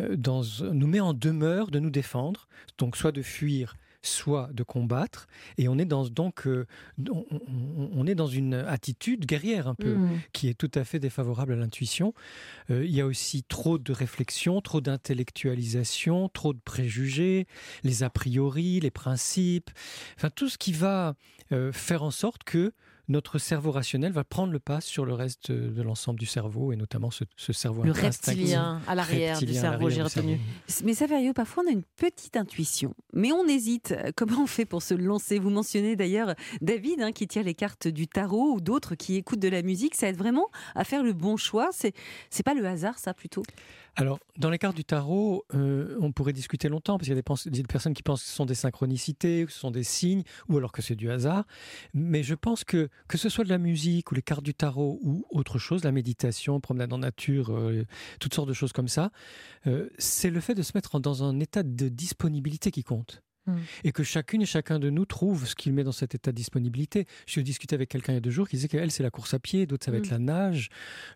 euh, 0.00 0.16
dans, 0.16 0.42
nous 0.72 0.86
met 0.86 1.00
en 1.00 1.12
demeure 1.12 1.70
de 1.70 1.78
nous 1.80 1.90
défendre, 1.90 2.48
donc 2.78 2.96
soit 2.96 3.12
de 3.12 3.22
fuir, 3.22 3.74
soit 4.02 4.50
de 4.52 4.62
combattre, 4.62 5.26
et 5.58 5.68
on 5.68 5.78
est 5.78 5.84
dans 5.84 6.08
donc 6.08 6.46
euh, 6.46 6.66
on, 7.08 8.06
est 8.06 8.14
dans 8.14 8.26
une 8.26 8.54
attitude 8.54 9.26
guerrière 9.26 9.68
un 9.68 9.74
peu. 9.74 9.94
Mm. 9.94 10.20
qui 10.32 10.48
est 10.48 10.54
tout 10.54 10.70
à 10.74 10.84
fait 10.84 10.98
défavorable 10.98 11.52
à 11.52 11.56
l'intuition. 11.56 12.14
Euh, 12.70 12.84
il 12.84 12.90
y 12.90 13.00
a 13.00 13.06
aussi 13.06 13.42
trop 13.42 13.78
de 13.78 13.92
réflexion, 13.92 14.60
trop 14.60 14.80
d'intellectualisation, 14.80 16.28
trop 16.28 16.52
de 16.52 16.60
préjugés, 16.60 17.46
les 17.82 18.02
a 18.02 18.10
priori, 18.10 18.80
les 18.80 18.90
principes, 18.90 19.70
enfin 20.16 20.30
tout 20.30 20.48
ce 20.48 20.58
qui 20.58 20.72
va 20.72 21.14
euh, 21.52 21.72
faire 21.72 22.02
en 22.02 22.10
sorte 22.10 22.44
que 22.44 22.72
notre 23.10 23.38
cerveau 23.38 23.72
rationnel 23.72 24.12
va 24.12 24.24
prendre 24.24 24.52
le 24.52 24.60
pas 24.60 24.80
sur 24.80 25.04
le 25.04 25.12
reste 25.12 25.52
de 25.52 25.82
l'ensemble 25.82 26.18
du 26.18 26.26
cerveau 26.26 26.72
et 26.72 26.76
notamment 26.76 27.10
ce, 27.10 27.24
ce 27.36 27.52
cerveau 27.52 27.82
Le 27.82 27.92
reptilien 27.92 28.80
à 28.86 28.94
l'arrière 28.94 29.38
du 29.38 29.52
cerveau, 29.52 29.90
j'ai 29.90 30.00
retenu. 30.02 30.38
cerveau. 30.66 30.86
Mais 30.86 30.94
Saverio, 30.94 31.32
parfois 31.34 31.64
on 31.66 31.68
a 31.68 31.72
une 31.72 31.82
petite 31.82 32.36
intuition, 32.36 32.94
mais 33.12 33.32
on 33.32 33.46
hésite. 33.46 33.94
Comment 34.16 34.44
on 34.44 34.46
fait 34.46 34.64
pour 34.64 34.82
se 34.82 34.94
lancer? 34.94 35.38
Vous 35.38 35.50
mentionnez 35.50 35.96
d'ailleurs 35.96 36.34
David 36.62 37.02
hein, 37.02 37.12
qui 37.12 37.26
tire 37.26 37.42
les 37.42 37.54
cartes 37.54 37.88
du 37.88 38.06
tarot 38.06 38.54
ou 38.54 38.60
d'autres 38.60 38.94
qui 38.94 39.16
écoutent 39.16 39.40
de 39.40 39.48
la 39.48 39.62
musique. 39.62 39.94
Ça 39.96 40.08
aide 40.08 40.16
vraiment 40.16 40.46
à 40.74 40.84
faire 40.84 41.02
le 41.02 41.12
bon 41.12 41.36
choix. 41.36 41.68
C'est 41.72 41.92
c'est 42.30 42.44
pas 42.44 42.54
le 42.54 42.64
hasard, 42.66 42.98
ça 42.98 43.12
plutôt? 43.12 43.42
Alors, 43.96 44.20
dans 44.38 44.50
les 44.50 44.58
cartes 44.58 44.76
du 44.76 44.84
tarot, 44.84 45.44
euh, 45.52 45.96
on 46.00 46.12
pourrait 46.12 46.32
discuter 46.32 46.68
longtemps, 46.68 46.96
parce 46.96 47.08
qu'il 47.08 47.16
y 47.16 47.18
a 47.18 47.22
des, 47.22 47.50
des 47.50 47.62
personnes 47.64 47.92
qui 47.92 48.04
pensent 48.04 48.22
que 48.22 48.28
ce 48.28 48.34
sont 48.34 48.46
des 48.46 48.54
synchronicités, 48.54 49.44
que 49.46 49.52
ce 49.52 49.58
sont 49.58 49.72
des 49.72 49.82
signes, 49.82 50.22
ou 50.48 50.56
alors 50.56 50.70
que 50.70 50.80
c'est 50.80 50.94
du 50.94 51.10
hasard. 51.10 51.44
Mais 51.92 52.22
je 52.22 52.34
pense 52.36 52.62
que, 52.62 52.88
que 53.08 53.18
ce 53.18 53.28
soit 53.28 53.44
de 53.44 53.48
la 53.48 53.58
musique, 53.58 54.10
ou 54.12 54.14
les 54.14 54.22
cartes 54.22 54.44
du 54.44 54.54
tarot, 54.54 54.98
ou 55.02 55.24
autre 55.30 55.58
chose, 55.58 55.84
la 55.84 55.92
méditation, 55.92 56.60
promenade 56.60 56.92
en 56.92 56.98
nature, 56.98 57.50
euh, 57.52 57.84
toutes 58.20 58.34
sortes 58.34 58.48
de 58.48 58.52
choses 58.54 58.72
comme 58.72 58.88
ça, 58.88 59.10
euh, 59.66 59.88
c'est 59.98 60.30
le 60.30 60.40
fait 60.40 60.54
de 60.54 60.62
se 60.62 60.72
mettre 60.74 61.00
dans 61.00 61.24
un 61.24 61.40
état 61.40 61.62
de 61.62 61.88
disponibilité 61.88 62.70
qui 62.70 62.84
compte. 62.84 63.22
Mm. 63.46 63.56
Et 63.84 63.92
que 63.92 64.02
chacune 64.02 64.42
et 64.42 64.46
chacun 64.46 64.78
de 64.78 64.90
nous 64.90 65.06
trouve 65.06 65.46
ce 65.46 65.54
qu'il 65.54 65.72
met 65.72 65.82
dans 65.82 65.92
cet 65.92 66.14
état 66.14 66.30
de 66.30 66.36
disponibilité. 66.36 67.06
Je 67.26 67.40
discutais 67.40 67.74
avec 67.74 67.88
quelqu'un 67.88 68.12
il 68.12 68.16
y 68.16 68.18
a 68.18 68.20
deux 68.20 68.30
jours 68.30 68.46
qui 68.46 68.56
disait 68.56 68.68
qu'elle, 68.68 68.90
c'est 68.90 69.02
la 69.02 69.10
course 69.10 69.32
à 69.32 69.38
pied, 69.38 69.64
d'autres, 69.66 69.86
ça 69.86 69.90
va 69.90 69.96
Mm. 69.96 70.00
être 70.02 70.10
la 70.10 70.18
nage, 70.18 70.68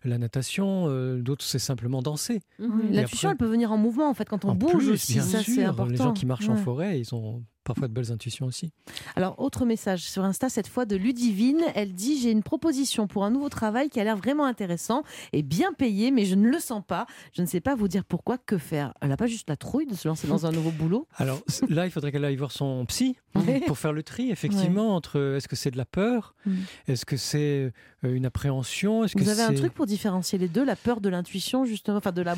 la 0.03 0.17
natation, 0.17 0.85
euh, 0.89 1.21
d'autres, 1.21 1.45
c'est 1.45 1.59
simplement 1.59 2.01
danser. 2.01 2.41
Et 2.59 2.63
L'intuition, 2.91 3.29
après- 3.29 3.33
elle 3.33 3.37
peut 3.47 3.51
venir 3.51 3.71
en 3.71 3.77
mouvement 3.77 4.09
en 4.09 4.15
fait 4.15 4.27
quand 4.27 4.43
on 4.43 4.49
en 4.49 4.55
bouge 4.55 4.71
plus, 4.73 4.89
aussi. 4.89 5.13
bien 5.13 5.21
ça, 5.23 5.43
sûr, 5.43 5.53
c'est 5.53 5.63
important. 5.63 5.91
les 5.91 5.97
gens 5.97 6.13
qui 6.13 6.25
marchent 6.25 6.49
en 6.49 6.55
forêt, 6.57 6.99
ils 6.99 7.13
ont 7.13 7.43
parfois 7.65 7.87
de 7.89 7.93
belles 7.93 8.11
intuitions 8.11 8.45
aussi. 8.45 8.71
Alors, 9.17 9.39
autre 9.39 9.65
message 9.65 10.03
sur 10.03 10.23
Insta, 10.23 10.47
cette 10.49 10.67
fois 10.67 10.85
de 10.85 10.95
Ludivine. 10.95 11.61
Elle 11.75 11.93
dit 11.93 12.19
J'ai 12.21 12.31
une 12.31 12.43
proposition 12.43 13.07
pour 13.07 13.25
un 13.25 13.31
nouveau 13.31 13.49
travail 13.49 13.89
qui 13.89 13.99
a 13.99 14.03
l'air 14.05 14.15
vraiment 14.15 14.45
intéressant 14.45 15.03
et 15.33 15.41
bien 15.43 15.73
payé, 15.73 16.11
mais 16.11 16.25
je 16.25 16.35
ne 16.35 16.47
le 16.49 16.59
sens 16.59 16.83
pas. 16.87 17.05
Je 17.33 17.41
ne 17.41 17.47
sais 17.47 17.59
pas 17.59 17.75
vous 17.75 17.87
dire 17.89 18.05
pourquoi, 18.05 18.37
que 18.37 18.57
faire. 18.57 18.93
Elle 19.01 19.09
n'a 19.09 19.17
pas 19.17 19.27
juste 19.27 19.49
la 19.49 19.57
trouille 19.57 19.85
de 19.87 19.95
se 19.95 20.07
lancer 20.07 20.27
dans 20.27 20.45
un 20.45 20.51
nouveau 20.51 20.71
boulot? 20.71 21.07
Alors 21.17 21.41
là, 21.67 21.85
il 21.85 21.91
faudrait 21.91 22.11
qu'elle 22.11 22.23
aille 22.25 22.35
voir 22.37 22.51
son 22.51 22.85
psy 22.85 23.17
pour 23.67 23.77
faire 23.77 23.91
le 23.93 24.03
tri, 24.03 24.29
effectivement, 24.31 24.95
entre 24.95 25.35
est-ce 25.35 25.47
que 25.47 25.55
c'est 25.57 25.71
de 25.71 25.77
la 25.77 25.85
peur, 25.85 26.33
Mm. 26.45 26.53
est-ce 26.89 27.05
que 27.05 27.17
c'est 27.17 27.71
euh, 28.03 28.13
une 28.13 28.25
appréhension, 28.27 29.03
est-ce 29.03 29.15
que 29.15 29.23
Vous 29.23 29.29
avez 29.29 29.41
un 29.41 29.53
truc 29.53 29.73
pour 29.73 29.87
différencier 29.87 30.37
les 30.37 30.47
deux, 30.47 30.63
la 30.63 30.75
peur 30.75 31.01
de 31.01 31.09
l'intuition, 31.09 31.65
justement, 31.65 31.97
enfin 31.97 32.11
de 32.11 32.21
la. 32.21 32.35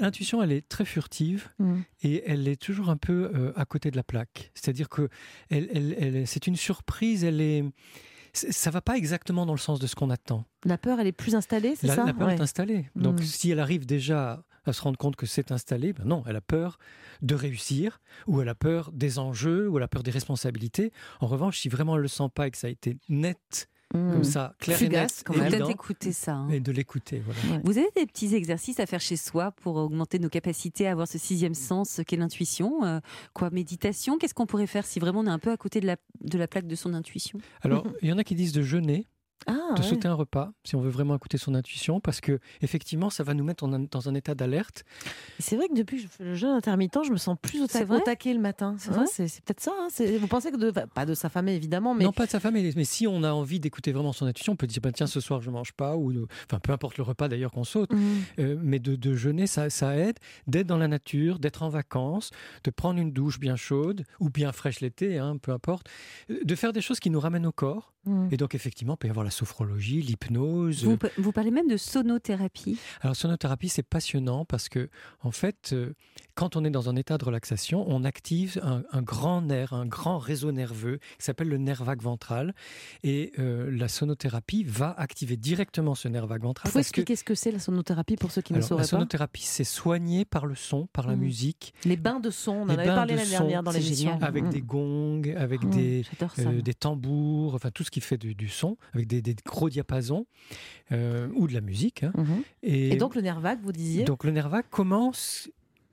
L'intuition, 0.00 0.42
elle 0.42 0.52
est 0.52 0.68
très 0.68 0.84
furtive 0.84 1.48
Mm. 1.58 1.74
et 2.02 2.22
elle 2.26 2.48
est 2.48 2.60
toujours 2.60 2.90
un 2.90 2.96
peu 2.96 3.30
euh, 3.34 3.52
à 3.56 3.64
côté 3.64 3.90
de 3.90 3.96
la 3.96 4.02
plaque. 4.02 4.31
C'est-à-dire 4.54 4.88
que 4.88 5.08
elle, 5.50 5.68
elle- 5.72 5.96
elle- 5.98 6.26
c'est 6.26 6.46
une 6.46 6.56
surprise. 6.56 7.24
Elle 7.24 7.40
est, 7.40 7.64
ça 8.32 8.70
va 8.70 8.80
pas 8.80 8.96
exactement 8.96 9.44
dans 9.46 9.52
le 9.52 9.58
sens 9.58 9.78
de 9.78 9.86
ce 9.86 9.94
qu'on 9.94 10.10
attend. 10.10 10.44
La 10.64 10.78
peur, 10.78 11.00
elle 11.00 11.06
est 11.06 11.12
plus 11.12 11.34
installée, 11.34 11.74
c'est 11.76 11.86
La, 11.86 11.96
ça 11.96 12.04
la 12.04 12.14
peur 12.14 12.28
Ouais. 12.28 12.36
est 12.36 12.40
installée. 12.40 12.90
Donc, 12.96 13.20
Mm. 13.20 13.24
si 13.24 13.50
elle 13.50 13.60
arrive 13.60 13.84
déjà 13.86 14.44
à 14.64 14.72
se 14.72 14.80
rendre 14.80 14.96
compte 14.96 15.16
que 15.16 15.26
c'est 15.26 15.50
installé, 15.50 15.92
ben 15.92 16.04
non, 16.04 16.22
elle 16.26 16.36
a 16.36 16.40
peur 16.40 16.78
de 17.20 17.34
réussir, 17.34 18.00
ou 18.28 18.40
elle 18.40 18.48
a 18.48 18.54
peur 18.54 18.92
des 18.92 19.18
enjeux, 19.18 19.68
ou 19.68 19.76
elle 19.78 19.82
a 19.82 19.88
peur 19.88 20.04
des 20.04 20.12
responsabilités. 20.12 20.92
En 21.20 21.26
revanche, 21.26 21.58
si 21.58 21.68
vraiment 21.68 21.96
elle 21.96 22.02
le 22.02 22.08
sent 22.08 22.28
pas 22.32 22.46
et 22.46 22.50
que 22.52 22.58
ça 22.58 22.68
a 22.68 22.70
été 22.70 22.96
net, 23.08 23.68
Mm. 23.94 24.12
comme 24.12 24.24
ça, 24.24 24.54
clair 24.58 24.82
et 24.82 24.88
net, 24.88 25.22
Peut-être 25.26 25.70
écouter 25.70 26.12
ça. 26.12 26.34
hein. 26.34 26.48
et 26.50 26.60
de 26.60 26.72
l'écouter. 26.72 27.22
Voilà. 27.24 27.60
Vous 27.64 27.76
avez 27.78 27.88
des 27.96 28.06
petits 28.06 28.34
exercices 28.34 28.80
à 28.80 28.86
faire 28.86 29.00
chez 29.00 29.16
soi 29.16 29.52
pour 29.52 29.76
augmenter 29.76 30.18
nos 30.18 30.28
capacités 30.30 30.86
à 30.86 30.92
avoir 30.92 31.06
ce 31.06 31.18
sixième 31.18 31.54
sens 31.54 32.00
qu'est 32.06 32.16
l'intuition 32.16 32.84
Euh, 32.84 33.00
Quoi, 33.34 33.50
méditation? 33.50 34.18
Qu'est-ce 34.18 34.34
qu'on 34.34 34.46
pourrait 34.46 34.66
faire 34.66 34.86
si 34.86 34.98
vraiment 34.98 35.20
on 35.20 35.26
est 35.26 35.30
un 35.30 35.38
peu 35.38 35.50
à 35.52 35.56
côté 35.56 35.80
de 35.80 35.86
la, 35.86 35.96
de 36.22 36.38
la 36.38 36.46
plaque 36.48 36.66
de 36.66 36.74
son 36.74 36.94
intuition? 36.94 37.38
Alors, 37.60 37.86
il 38.02 38.08
y 38.08 38.12
en 38.12 38.18
a 38.18 38.24
qui 38.24 38.34
disent 38.34 38.52
de 38.52 38.62
jeûner. 38.62 39.06
Ah, 39.46 39.74
de 39.76 39.80
ouais. 39.82 39.88
sauter 39.88 40.08
un 40.08 40.14
repas 40.14 40.52
si 40.64 40.76
on 40.76 40.80
veut 40.80 40.90
vraiment 40.90 41.16
écouter 41.16 41.38
son 41.38 41.54
intuition 41.54 42.00
parce 42.00 42.20
que 42.20 42.38
effectivement 42.60 43.10
ça 43.10 43.24
va 43.24 43.34
nous 43.34 43.44
mettre 43.44 43.64
en 43.64 43.72
un- 43.72 43.86
dans 43.90 44.08
un 44.08 44.14
état 44.14 44.34
d'alerte 44.34 44.84
C'est 45.38 45.56
vrai 45.56 45.68
que 45.68 45.74
depuis 45.74 45.96
que 45.96 46.02
je 46.04 46.08
fais 46.08 46.24
le 46.24 46.34
jeûne 46.34 46.50
intermittent, 46.50 46.98
je 47.04 47.10
me 47.12 47.16
sens 47.16 47.36
plus 47.40 47.60
au, 47.62 47.66
ta- 47.66 47.84
vrai 47.84 47.98
au 47.98 48.00
taquet 48.04 48.34
le 48.34 48.40
matin. 48.40 48.76
C'est 48.78 48.90
Ouais, 48.90 48.96
vrai? 48.96 49.06
C'est 49.10 49.28
c'est 49.28 49.42
peut-être 49.44 49.60
ça. 49.60 49.72
hein. 49.78 49.88
Vous 50.20 50.26
pensez 50.28 50.50
que 50.52 50.56
de, 50.56 50.70
pas 50.70 51.06
de 51.06 51.14
sa 51.14 51.28
famille 51.28 51.54
évidemment, 51.54 51.94
mais 51.94 52.04
non 52.04 52.12
pas 52.12 52.26
de 52.26 52.30
sa 52.30 52.40
femme 52.40 52.54
mais, 52.54 52.70
mais 52.76 52.84
si 52.84 53.06
on 53.06 53.22
a 53.24 53.32
envie 53.32 53.58
d'écouter 53.60 53.92
vraiment 53.92 54.12
son 54.12 54.26
intuition 54.26 54.52
on 54.52 54.56
peut 54.56 54.66
dire 54.66 54.80
ben, 54.82 54.92
tiens 54.92 55.06
ce 55.06 55.20
soir 55.20 55.40
je 55.40 55.50
mange 55.50 55.72
pas 55.72 55.96
ou 55.96 56.12
enfin 56.46 56.60
peu 56.60 56.72
importe 56.72 56.96
le 56.98 57.02
repas 57.04 57.28
d'ailleurs 57.28 57.50
qu'on 57.50 57.64
saute 57.64 57.90
Mm. 57.92 57.98
Euh, 58.38 58.56
mais 58.62 58.78
de, 58.78 58.96
de 58.96 59.14
jeûner 59.14 59.46
ça, 59.46 59.68
ça 59.70 59.96
aide 59.96 60.18
d'être 60.46 60.66
dans 60.66 60.76
la 60.78 60.88
nature 60.88 61.38
d'être 61.38 61.62
en 61.62 61.68
vacances 61.68 62.30
de 62.64 62.70
prendre 62.70 62.98
une 63.00 63.12
douche 63.12 63.38
bien 63.38 63.56
chaude 63.56 64.04
ou 64.20 64.30
bien 64.30 64.52
fraîche 64.52 64.80
l'été 64.80 65.18
hein, 65.18 65.36
peu 65.36 65.52
importe 65.52 65.88
Euh, 66.30 66.38
de 66.44 66.54
faire 66.54 66.72
des 66.72 66.80
choses 66.80 67.00
qui 67.00 67.10
nous 67.10 67.20
ramènent 67.20 67.46
au 67.46 67.52
corps 67.52 67.91
Mm. 68.04 68.28
et 68.32 68.36
donc 68.36 68.54
effectivement 68.56 68.94
il 68.94 68.96
peut 68.96 69.06
y 69.06 69.10
avoir 69.10 69.24
la 69.24 69.30
sophrologie 69.30 70.02
l'hypnose 70.02 70.84
vous, 70.84 70.98
vous 71.18 71.30
parlez 71.32 71.50
même 71.52 71.68
de 71.68 71.76
sonothérapie. 71.76 72.78
Alors, 73.00 73.16
sonothérapie, 73.16 73.68
c'est 73.68 73.82
passionnant 73.82 74.44
parce 74.44 74.68
que, 74.68 74.88
en 75.22 75.30
fait, 75.30 75.70
euh, 75.72 75.94
quand 76.34 76.56
on 76.56 76.64
est 76.64 76.70
dans 76.70 76.88
un 76.88 76.96
état 76.96 77.18
de 77.18 77.24
relaxation, 77.24 77.84
on 77.88 78.04
active 78.04 78.60
un, 78.62 78.82
un 78.92 79.02
grand 79.02 79.42
nerf, 79.42 79.72
un 79.72 79.86
grand 79.86 80.18
réseau 80.18 80.50
nerveux 80.52 80.98
qui 81.18 81.24
s'appelle 81.24 81.48
le 81.48 81.58
nerf 81.58 81.84
vague 81.84 82.02
ventral. 82.02 82.54
Et 83.04 83.32
euh, 83.38 83.70
la 83.70 83.88
sonothérapie 83.88 84.64
va 84.64 84.90
activer 84.98 85.36
directement 85.36 85.94
ce 85.94 86.08
nerf 86.08 86.26
vague 86.26 86.42
ventral. 86.42 86.68
Vous 86.70 86.74
parce 86.78 86.86
que- 86.90 87.00
expliquer 87.00 87.16
ce 87.16 87.24
que 87.24 87.34
c'est 87.34 87.50
la 87.52 87.58
sonothérapie 87.58 88.16
pour 88.16 88.30
ceux 88.32 88.42
qui 88.42 88.52
ne 88.52 88.58
alors, 88.58 88.64
la 88.64 88.68
sauraient 88.68 88.82
pas 88.82 88.88
sonothérapie, 88.88 89.42
c'est 89.44 89.64
soigner 89.64 90.24
par 90.24 90.46
le 90.46 90.54
son, 90.54 90.86
par 90.92 91.06
la 91.06 91.14
Mhm. 91.14 91.20
musique, 91.20 91.74
Les 91.84 91.96
bains 91.96 92.20
de 92.20 92.30
son, 92.30 92.52
on 92.52 92.62
en 92.62 92.66
Les 92.66 92.74
avait 92.74 92.86
parlé 92.86 93.12
de 93.14 93.18
l'année 93.18 93.30
dernière 93.30 93.62
dans 93.62 93.70
génial. 93.72 94.18
avec 94.24 94.44
Mm. 94.44 94.50
des 94.50 94.62
gongs, 94.62 95.22
avec 95.36 95.62
Mm, 95.64 95.70
des, 95.70 96.04
euh, 96.40 96.62
des 96.62 96.74
tambours, 96.74 97.54
enfin 97.54 97.70
tout 97.70 97.84
ce 97.84 97.90
qui 97.92 98.00
fait 98.00 98.16
du, 98.18 98.34
du 98.34 98.48
son, 98.48 98.76
avec 98.92 99.06
des, 99.06 99.22
des 99.22 99.36
gros 99.46 99.68
diapasons 99.70 100.26
euh, 100.90 101.28
ou 101.34 101.46
de 101.46 101.54
la 101.54 101.60
musique. 101.60 102.02
hein. 102.02 102.12
Mhm. 102.16 102.42
Et, 102.64 102.88
Et 102.94 102.96
donc 102.96 103.14
le 103.14 103.20
nerf 103.20 103.38
vague, 103.40 103.60
vous 103.62 103.72
disiez? 103.72 104.04
donc 104.04 104.24
le 104.24 104.32
nerf 104.32 104.48
vague 104.48 104.68
commence 104.70 105.48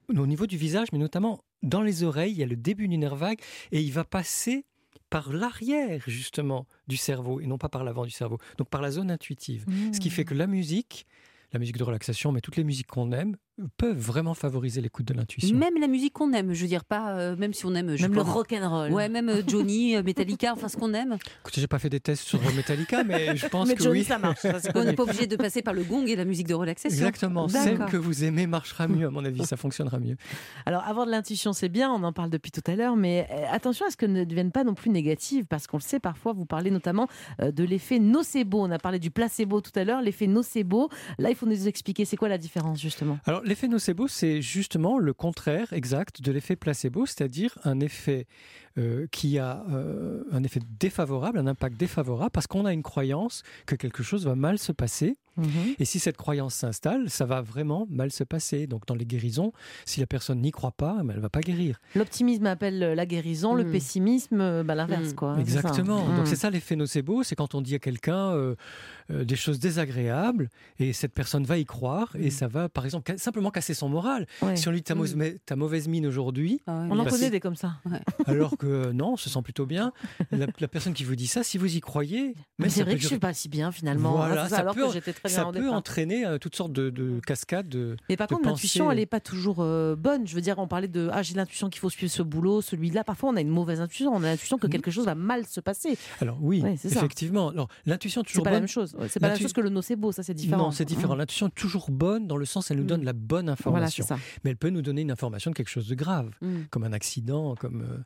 au 0.10 0.26
niveau 0.26 0.48
du 0.48 0.58
visage, 0.58 0.88
mais 0.92 0.98
notamment 0.98 1.44
dans 1.62 1.82
les 1.84 2.04
oreilles. 2.04 2.32
Il 2.32 2.38
y 2.40 2.44
a 2.44 2.48
le 2.48 2.56
début 2.56 2.88
du 2.88 2.98
nerf 2.98 3.16
vague 3.16 3.40
et 3.72 3.82
il 3.82 3.92
va 3.92 4.04
passer 4.04 4.66
par 5.10 5.32
l'arrière 5.34 6.02
justement 6.08 6.66
du 6.88 6.96
cerveau 6.98 7.40
et 7.42 7.48
non 7.48 7.58
pas 7.58 7.70
par 7.70 7.84
l'avant 7.84 8.06
du 8.06 8.12
cerveau. 8.12 8.38
Donc 8.58 8.70
par 8.70 8.82
la 8.82 8.92
zone 8.92 9.12
intuitive. 9.12 9.66
Ce 9.94 10.00
qui 10.00 10.10
fait 10.10 10.24
que 10.26 10.34
la 10.36 10.48
musique, 10.48 11.06
la 11.52 11.60
musique 11.60 11.78
de 11.78 11.84
relaxation, 11.84 12.32
mais 12.32 12.42
toutes 12.42 12.58
les 12.58 12.64
musiques 12.64 12.88
qu'on 12.88 13.12
aime, 13.12 13.36
peuvent 13.78 13.98
vraiment 13.98 14.34
favoriser 14.34 14.82
l'écoute 14.82 15.06
de 15.06 15.14
l'intuition. 15.14 15.56
Même 15.58 15.80
la 15.80 15.88
musique 15.88 16.14
qu'on 16.14 16.32
aime, 16.34 16.54
je 16.54 16.62
veux 16.62 16.68
dire 16.68 16.86
pas, 16.86 17.16
euh, 17.18 17.36
même 17.36 17.54
si 17.54 17.66
on 17.66 17.76
aime, 17.76 17.96
je 17.96 18.02
Même 18.04 18.14
le 18.14 18.22
rock 18.22 18.54
and 18.54 18.70
roll. 18.70 18.92
Ouais, 18.92 19.10
même 19.10 19.30
euh, 19.30 19.42
Johnny, 19.46 19.96
euh, 19.98 20.04
Metallica, 20.04 20.54
enfin 20.54 20.68
ce 20.68 20.78
qu'on 20.78 20.94
aime. 20.94 21.18
Écoutez, 21.42 21.62
j'ai 21.62 21.68
pas 21.68 21.80
fait 21.80 21.90
des 21.90 22.00
tests 22.00 22.24
sur 22.24 22.40
Metallica, 22.54 23.04
mais 23.06 23.36
je 23.36 23.48
pense 23.48 23.68
Mais 23.68 23.76
que 23.76 23.84
Johnny, 23.84 24.00
oui. 24.00 24.06
ça 24.06 24.18
marche. 24.18 24.40
ça, 24.40 24.58
On 24.76 24.84
n'est 24.84 24.94
pas 24.94 25.04
obligé 25.04 25.28
de 25.28 25.36
passer 25.36 25.62
par 25.62 25.74
le 25.74 25.84
gong 25.84 26.06
et 26.06 26.16
la 26.16 26.26
musique 26.26 26.48
de 26.48 26.54
relaxation. 26.54 26.98
Exactement. 26.98 27.48
Celle 27.48 27.80
que 27.86 27.98
vous 27.98 28.24
aimez 28.24 28.48
marchera 28.48 28.88
mieux, 28.88 29.08
à 29.08 29.10
mon 29.10 29.24
avis. 29.26 29.46
Ça 29.46 29.58
fonctionnera 29.58 30.00
mieux. 30.00 30.16
Alors, 30.66 30.84
avoir 30.84 31.06
de 31.06 31.12
l'intuition, 31.12 31.54
c'est 31.54 31.70
bien, 31.70 31.92
on 31.92 32.04
en 32.04 32.14
parle 32.14 32.30
depuis 32.30 32.52
tout 32.52 32.64
à 32.68 32.76
l'heure, 32.76 32.96
mais 32.96 33.28
euh, 33.32 33.46
attention 33.52 33.86
à 33.86 33.90
ce 33.90 33.98
que 33.98 34.06
ne 34.06 34.24
devienne 34.24 34.52
pas 34.52 34.64
non 34.64 34.74
plus 34.74 34.90
négative, 34.90 35.46
parce 35.46 35.68
qu'on 35.68 35.78
le 35.78 35.82
sait 35.82 36.00
parfois, 36.00 36.34
vous 36.34 36.46
parlez 36.46 36.72
notamment 36.72 37.08
de 37.42 37.64
l'effet 37.64 38.00
nocebo. 38.00 38.62
On 38.62 38.72
a 38.72 38.80
parlé 38.80 39.00
du 39.00 39.12
placebo 39.12 39.62
tout 39.62 39.72
à 39.76 39.84
l'heure, 39.84 40.02
l'effet 40.02 40.28
nocebo. 40.28 40.90
Là, 41.18 41.30
il 41.30 41.36
faut 41.36 41.46
nous 41.46 41.68
expliquer, 41.68 42.06
c'est 42.06 42.18
quoi 42.18 42.30
la 42.30 42.38
différence 42.38 42.80
justement? 42.80 43.18
Alors, 43.26 43.42
l'effet 43.50 43.68
nocebo, 43.68 44.08
c'est 44.08 44.44
justement 44.44 45.00
le 45.00 45.12
contraire 45.12 45.74
exact 45.74 46.22
de 46.22 46.32
l'effet 46.32 46.56
placebo, 46.56 47.08
c'est-à-dire 47.08 47.58
un 47.64 47.80
effet 47.80 48.28
euh, 48.78 49.08
qui 49.12 49.38
a 49.40 49.64
euh, 49.72 50.24
un 50.32 50.44
effet 50.44 50.60
défavorable, 50.80 51.40
un 51.40 51.48
impact 51.48 51.78
défavorable, 51.78 52.32
parce 52.32 52.48
qu'on 52.48 52.66
a 52.66 52.74
une 52.74 52.84
croyance 52.84 53.44
que 53.66 53.76
quelque 53.76 54.04
chose 54.04 54.26
va 54.26 54.36
mal 54.36 54.58
se 54.60 54.72
passer. 54.72 55.18
Et 55.80 55.86
si 55.86 56.00
cette 56.00 56.18
croyance 56.18 56.54
s'installe, 56.54 57.10
ça 57.10 57.24
va 57.26 57.40
vraiment 57.42 57.88
mal 57.90 58.12
se 58.12 58.26
passer. 58.26 58.68
Donc, 58.68 58.86
dans 58.88 58.96
les 58.96 59.06
guérisons, 59.06 59.54
si 59.86 60.02
la 60.02 60.06
personne 60.06 60.42
n'y 60.42 60.52
croit 60.52 60.74
pas, 60.74 60.98
elle 61.00 61.16
ne 61.16 61.22
va 61.22 61.30
pas 61.30 61.40
guérir. 61.40 61.80
L'optimisme 61.96 62.46
appelle 62.46 62.78
la 62.78 63.06
guérison, 63.06 63.54
le 63.56 63.64
Mm. 63.64 63.72
pessimisme, 63.72 64.42
euh, 64.42 64.64
bah, 64.66 64.76
l'inverse. 64.76 65.14
Mm. 65.14 65.18
ça. 65.18 65.38
Exactement. 65.40 66.06
Mm. 66.06 66.16
Donc 66.18 66.28
c'est 66.28 66.36
ça 66.36 66.50
l'effet 66.50 66.76
nocebo, 66.76 67.24
c'est 67.24 67.36
quand 67.36 67.56
on 67.56 67.62
dit 67.62 67.74
à 67.74 67.80
quelqu'un 67.80 68.32
euh, 68.34 68.56
euh, 69.12 69.24
des 69.24 69.38
choses 69.38 69.60
désagréables 69.60 70.50
et 70.78 70.92
cette 70.92 71.14
personne 71.14 71.46
va 71.46 71.58
y 71.58 71.64
croire 71.64 72.14
et 72.20 72.32
ça 72.32 72.50
va, 72.50 72.68
par 72.68 72.84
exemple, 72.84 73.10
ca- 73.10 73.18
simplement 73.18 73.50
casser 73.50 73.74
son 73.74 73.88
moral. 73.88 74.28
Ouais. 74.42 74.58
Si 74.58 74.68
on 74.68 74.72
lui 74.72 74.80
dit 74.80 74.84
ta, 74.84 74.94
Mm. 74.96 74.98
mauvaise- 74.98 75.40
ta 75.46 75.56
mauvaise 75.56 75.88
mine 75.88 76.06
aujourd'hui, 76.06 76.60
Ah 76.68 76.82
ouais, 76.82 76.88
On 76.92 77.00
en 77.00 77.06
connaît 77.06 77.30
des 77.30 77.40
comme 77.40 77.56
ça. 77.56 77.76
alors 78.26 78.58
que 78.60 78.68
euh, 78.68 78.94
non, 78.94 79.14
on 79.14 79.18
se 79.18 79.30
sent 79.30 79.42
plutôt 79.42 79.66
bien. 79.66 79.92
La, 80.32 80.46
la 80.60 80.68
personne 80.68 80.94
qui 80.94 81.04
vous 81.04 81.16
dit 81.16 81.26
ça, 81.26 81.42
si 81.44 81.58
vous 81.58 81.76
y 81.76 81.80
croyez, 81.80 82.36
Mais 82.60 82.70
c'est 82.70 82.84
vrai 82.84 82.96
que 82.96 83.02
je 83.02 83.08
suis 83.08 83.18
pas 83.18 83.34
si 83.34 83.50
bien 83.50 83.72
finalement. 83.72 84.12
Voilà, 84.18 84.44
ça, 84.44 84.58
ça 84.58 84.58
alors 84.62 84.76
peut 84.76 84.86
que 84.88 84.94
j'étais 84.94 85.14
très 85.14 85.30
bien 85.30 85.36
ça 85.38 85.46
peut 85.46 85.54
départ. 85.60 85.74
entraîner 85.74 86.26
euh, 86.26 86.38
toutes 86.38 86.56
sortes 86.56 86.74
de, 86.74 86.90
de 86.92 87.20
cascades. 87.26 87.68
De... 87.70 87.96
Mais 88.10 88.18
par 88.18 88.28
de 88.28 88.36
contre, 88.36 88.50
l'intuition, 88.50 88.92
elle 88.92 88.98
n'est 88.98 89.06
pas 89.08 89.20
toujours 89.20 89.58
euh, 89.62 89.96
bonne. 89.96 90.28
Je 90.28 90.36
veux 90.36 90.42
dire, 90.42 90.60
on 90.60 90.68
parlait 90.68 90.88
de 90.88 91.10
ah, 91.12 91.24
j'ai 91.24 91.34
l'intuition 91.34 91.70
qu'il 91.70 91.80
faut 91.80 91.90
suivre 91.90 92.12
ce 92.12 92.22
boulot, 92.22 92.62
celui-là. 92.62 93.04
Parfois, 93.04 93.30
on 93.30 93.36
a 93.36 93.42
une 93.42 93.50
mauvaise 93.50 93.82
intuition. 93.82 94.12
On 94.14 94.22
a 94.24 94.28
l'intuition 94.28 94.58
que 94.60 94.68
Mhm. 94.68 94.72
quelque 94.74 94.92
chose 94.92 95.06
va 95.06 95.16
mal 95.16 95.46
se 95.48 95.60
passer. 95.62 95.98
Alors 96.22 96.38
oui, 96.42 96.62
Ouais, 96.62 96.76
effectivement. 96.84 97.50
Alors 97.50 97.70
l'intuition 97.86 98.22
est 98.22 98.26
C'est 98.26 98.34
toujours 98.34 98.44
pas 98.44 98.52
la 98.52 98.60
même 98.60 98.68
chose. 98.68 98.96
C'est 99.10 99.20
pas 99.20 99.28
la 99.28 99.34
même 99.34 99.42
chose 99.42 99.54
que 99.54 99.62
le 99.62 99.70
nocebo, 99.70 100.12
ça 100.12 100.22
c'est 100.24 100.34
différent. 100.34 100.64
Non, 100.66 100.72
c'est 100.72 100.86
différent. 100.86 101.16
Mmh. 101.16 101.20
L'intuition 101.20 101.48
est 101.48 101.56
toujours 101.56 101.90
bonne 101.90 102.28
dans 102.28 102.38
le 102.38 102.46
sens 102.46 102.70
elle 102.72 102.78
nous 102.78 102.84
donne 102.84 103.02
Mm. 103.02 103.06
la 103.06 103.14
bonne 103.14 103.46
Voilà, 103.46 103.54
information. 103.54 104.06
ça. 104.06 104.18
mais 104.44 104.50
elle 104.52 104.58
peut 104.58 104.70
nous 104.70 104.82
donner 104.82 105.02
une 105.02 105.12
information 105.12 105.52
de 105.52 105.56
quelque 105.56 105.70
chose 105.70 105.88
de 105.88 105.96
grave, 105.96 106.30
Mm. 106.42 106.64
comme 106.70 106.84
un 106.84 106.94
accident, 106.94 107.56
comme. 107.56 107.82
euh, 107.82 107.98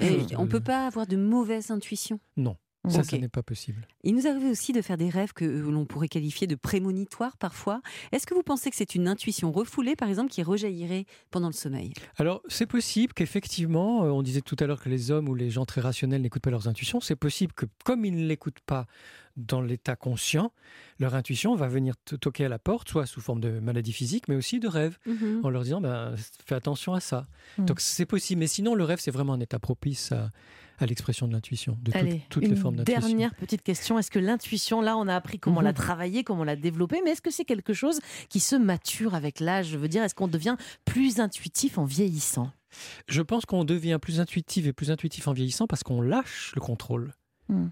de- 0.00 0.36
on 0.36 0.46
peut 0.46 0.60
pas 0.60 0.86
avoir 0.86 1.06
de 1.06 1.16
mauvaise 1.16 1.70
intuition. 1.70 2.20
Non, 2.36 2.56
ça, 2.90 3.00
Ok. 3.00 3.06
ça 3.06 3.18
n'est 3.18 3.28
pas 3.28 3.42
possible. 3.42 3.86
Il 4.04 4.14
nous 4.14 4.26
arrive 4.26 4.44
aussi 4.44 4.72
de 4.72 4.82
faire 4.82 4.96
des 4.96 5.08
rêves 5.08 5.32
que 5.32 5.44
euh, 5.44 5.70
l'on 5.70 5.84
pourrait 5.84 6.08
qualifier 6.08 6.46
de 6.46 6.54
prémonitoires 6.54 7.36
parfois. 7.36 7.80
Est-ce 8.12 8.26
que 8.26 8.34
vous 8.34 8.42
pensez 8.42 8.70
que 8.70 8.76
c'est 8.76 8.94
une 8.94 9.08
intuition 9.08 9.52
refoulée, 9.52 9.96
par 9.96 10.08
exemple, 10.08 10.30
qui 10.30 10.42
rejaillirait 10.42 11.06
pendant 11.30 11.48
le 11.48 11.52
sommeil? 11.52 11.92
Alors, 12.16 12.42
c'est 12.48 12.66
possible 12.66 13.12
qu'effectivement, 13.12 14.04
euh, 14.04 14.10
on 14.10 14.22
disait 14.22 14.40
tout 14.40 14.56
à 14.60 14.66
l'heure 14.66 14.80
que 14.82 14.88
les 14.88 15.10
hommes 15.10 15.28
ou 15.28 15.34
les 15.34 15.50
gens 15.50 15.64
très 15.64 15.80
rationnels 15.80 16.22
n'écoutent 16.22 16.42
pas 16.42 16.50
leurs 16.50 16.68
intuitions. 16.68 17.00
C'est 17.00 17.16
possible 17.16 17.52
que, 17.52 17.66
comme 17.84 18.04
ils 18.04 18.14
ne 18.14 18.26
l'écoutent 18.26 18.60
pas 18.64 18.86
dans 19.36 19.60
l'état 19.60 19.96
conscient, 19.96 20.50
leur 20.98 21.14
intuition 21.14 21.54
va 21.56 21.68
venir 21.68 21.94
toquer 22.20 22.46
à 22.46 22.48
la 22.48 22.58
porte, 22.58 22.88
soit 22.88 23.04
sous 23.04 23.20
forme 23.20 23.40
de 23.40 23.60
maladie 23.60 23.92
physique, 23.92 24.28
mais 24.28 24.34
aussi 24.34 24.60
de 24.60 24.68
rêve, 24.68 24.96
en 25.42 25.50
leur 25.50 25.62
disant 25.62 25.82
ben, 25.82 26.14
fais 26.46 26.54
attention 26.54 26.94
à 26.94 27.00
ça. 27.00 27.26
Mm. 27.58 27.66
Donc, 27.66 27.80
c'est 27.80 28.06
possible. 28.06 28.38
Mais 28.38 28.46
sinon, 28.46 28.74
le 28.74 28.84
rêve, 28.84 28.98
c'est 28.98 29.10
vraiment 29.10 29.34
un 29.34 29.40
état 29.40 29.58
propice 29.58 30.12
à, 30.12 30.30
à 30.78 30.86
l'expression 30.86 31.26
de 31.28 31.32
l'intuition, 31.32 31.78
de 31.82 31.90
toutes- 31.92 31.96
Allez, 32.00 32.22
toutes 32.30 32.44
une 32.44 32.50
les 32.50 32.56
formes 32.56 32.76
d'intuition. 32.76 33.00
dernière 33.08 33.34
petite 33.34 33.62
question. 33.62 33.98
Est-ce 33.98 34.10
que 34.10 34.18
l'intuition, 34.18 34.80
là, 34.80 34.96
on 34.96 35.08
a 35.08 35.14
appris 35.14 35.38
comment 35.38 35.60
Mhm. 35.60 35.64
la 35.66 35.72
travailler, 35.72 36.24
comment 36.24 36.44
la 36.44 36.56
développer, 36.56 37.00
mais 37.04 37.10
est-ce 37.12 37.22
que 37.22 37.30
c'est 37.30 37.44
quelque 37.44 37.72
chose 37.72 37.98
qui 38.28 38.40
se 38.40 38.56
mature 38.56 39.14
avec 39.14 39.40
l'âge? 39.40 39.68
Je 39.68 39.78
veux 39.78 39.88
dire, 39.88 40.02
est-ce 40.02 40.14
qu'on 40.14 40.28
devient 40.28 40.56
plus 40.84 41.20
intuitif 41.20 41.78
en 41.78 41.84
vieillissant? 41.84 42.50
Je 43.08 43.22
pense 43.22 43.46
qu'on 43.46 43.64
devient 43.64 43.98
plus 44.00 44.20
intuitif 44.20 44.66
et 44.66 44.72
plus 44.72 44.90
intuitif 44.90 45.28
en 45.28 45.32
vieillissant 45.32 45.66
parce 45.66 45.82
qu'on 45.82 46.00
lâche 46.02 46.52
le 46.54 46.60
contrôle. 46.60 47.14
Mm. 47.48 47.66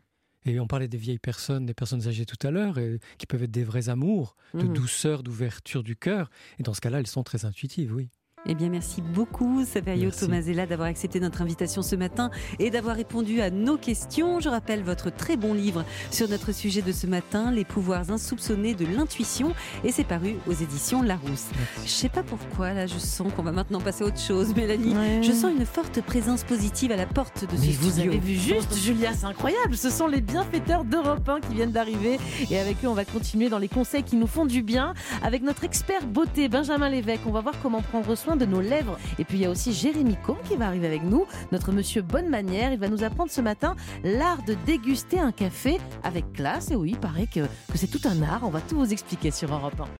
Et 0.46 0.60
on 0.60 0.66
parlait 0.66 0.88
des 0.88 0.98
vieilles 0.98 1.18
personnes, 1.18 1.64
des 1.64 1.72
personnes 1.74 2.06
âgées 2.06 2.26
tout 2.26 2.46
à 2.46 2.50
l'heure, 2.50 2.78
qui 3.18 3.26
peuvent 3.26 3.42
être 3.42 3.50
des 3.50 3.64
vrais 3.64 3.88
amours, 3.88 4.36
de 4.52 4.64
Mhm. 4.64 4.74
douceur, 4.74 5.22
d'ouverture 5.22 5.82
du 5.82 5.96
cœur. 5.96 6.28
Et 6.58 6.62
dans 6.62 6.74
ce 6.74 6.80
cas-là, 6.82 7.00
elles 7.00 7.06
sont 7.06 7.22
très 7.22 7.46
intuitives, 7.46 7.94
oui. 7.94 8.10
Eh 8.46 8.54
bien, 8.54 8.68
merci 8.68 9.00
beaucoup, 9.00 9.64
Saverio. 9.64 10.10
Tomasella, 10.10 10.66
d'avoir 10.66 10.88
accepté 10.88 11.18
notre 11.18 11.40
invitation 11.40 11.80
ce 11.80 11.96
matin 11.96 12.30
et 12.58 12.68
d'avoir 12.70 12.94
répondu 12.94 13.40
à 13.40 13.48
nos 13.50 13.78
questions. 13.78 14.38
Je 14.38 14.50
rappelle 14.50 14.82
votre 14.82 15.08
très 15.10 15.38
bon 15.38 15.54
livre 15.54 15.82
sur 16.10 16.28
notre 16.28 16.52
sujet 16.52 16.82
de 16.82 16.92
ce 16.92 17.06
matin, 17.06 17.50
Les 17.50 17.64
pouvoirs 17.64 18.10
insoupçonnés 18.10 18.74
de 18.74 18.84
l'intuition, 18.84 19.54
et 19.82 19.92
c'est 19.92 20.04
paru 20.04 20.34
aux 20.46 20.52
éditions 20.52 21.00
Larousse. 21.00 21.46
Je 21.84 21.88
sais 21.90 22.10
pas 22.10 22.22
pourquoi, 22.22 22.74
là, 22.74 22.86
je 22.86 22.98
sens 22.98 23.32
qu'on 23.34 23.42
va 23.42 23.52
maintenant 23.52 23.80
passer 23.80 24.04
à 24.04 24.08
autre 24.08 24.20
chose, 24.20 24.54
Mélanie. 24.54 24.94
Ouais. 24.94 25.22
Je 25.22 25.32
sens 25.32 25.50
une 25.58 25.64
forte 25.64 26.02
présence 26.02 26.44
positive 26.44 26.92
à 26.92 26.96
la 26.96 27.06
porte 27.06 27.50
de 27.50 27.56
ce 27.56 27.62
Mais 27.62 27.72
vous 27.72 27.90
studio. 27.92 28.12
avez 28.12 28.20
vu 28.20 28.34
juste, 28.34 28.76
Julia, 28.84 29.14
c'est 29.14 29.24
incroyable. 29.24 29.74
Ce 29.74 29.88
sont 29.88 30.06
les 30.06 30.20
bienfaiteurs 30.20 30.84
d'Europe 30.84 31.26
1 31.26 31.40
qui 31.40 31.54
viennent 31.54 31.72
d'arriver. 31.72 32.18
Et 32.50 32.58
avec 32.58 32.84
eux, 32.84 32.88
on 32.88 32.94
va 32.94 33.06
continuer 33.06 33.48
dans 33.48 33.58
les 33.58 33.68
conseils 33.68 34.02
qui 34.02 34.16
nous 34.16 34.26
font 34.26 34.44
du 34.44 34.62
bien. 34.62 34.92
Avec 35.22 35.42
notre 35.42 35.64
expert 35.64 36.06
beauté, 36.06 36.48
Benjamin 36.50 36.90
Lévesque, 36.90 37.22
on 37.26 37.32
va 37.32 37.40
voir 37.40 37.54
comment 37.62 37.80
prendre 37.80 38.14
soin 38.14 38.33
de 38.36 38.46
nos 38.46 38.60
lèvres. 38.60 38.98
Et 39.18 39.24
puis, 39.24 39.38
il 39.38 39.42
y 39.42 39.46
a 39.46 39.50
aussi 39.50 39.72
Jérémy 39.72 40.16
Combe 40.24 40.42
qui 40.44 40.56
va 40.56 40.66
arriver 40.66 40.86
avec 40.86 41.02
nous. 41.02 41.26
Notre 41.52 41.72
monsieur 41.72 42.02
Bonne 42.02 42.28
Manière. 42.28 42.72
Il 42.72 42.78
va 42.78 42.88
nous 42.88 43.04
apprendre 43.04 43.30
ce 43.30 43.40
matin 43.40 43.76
l'art 44.02 44.42
de 44.44 44.54
déguster 44.66 45.18
un 45.18 45.32
café 45.32 45.78
avec 46.02 46.32
classe. 46.32 46.70
Et 46.70 46.76
oui, 46.76 46.90
il 46.90 46.98
paraît 46.98 47.26
que, 47.26 47.40
que 47.40 47.76
c'est 47.76 47.86
tout 47.86 48.06
un 48.06 48.22
art. 48.22 48.40
On 48.42 48.50
va 48.50 48.60
tout 48.60 48.76
vous 48.76 48.92
expliquer 48.92 49.30
sur 49.30 49.52
Europe 49.52 49.80
1. 49.80 49.84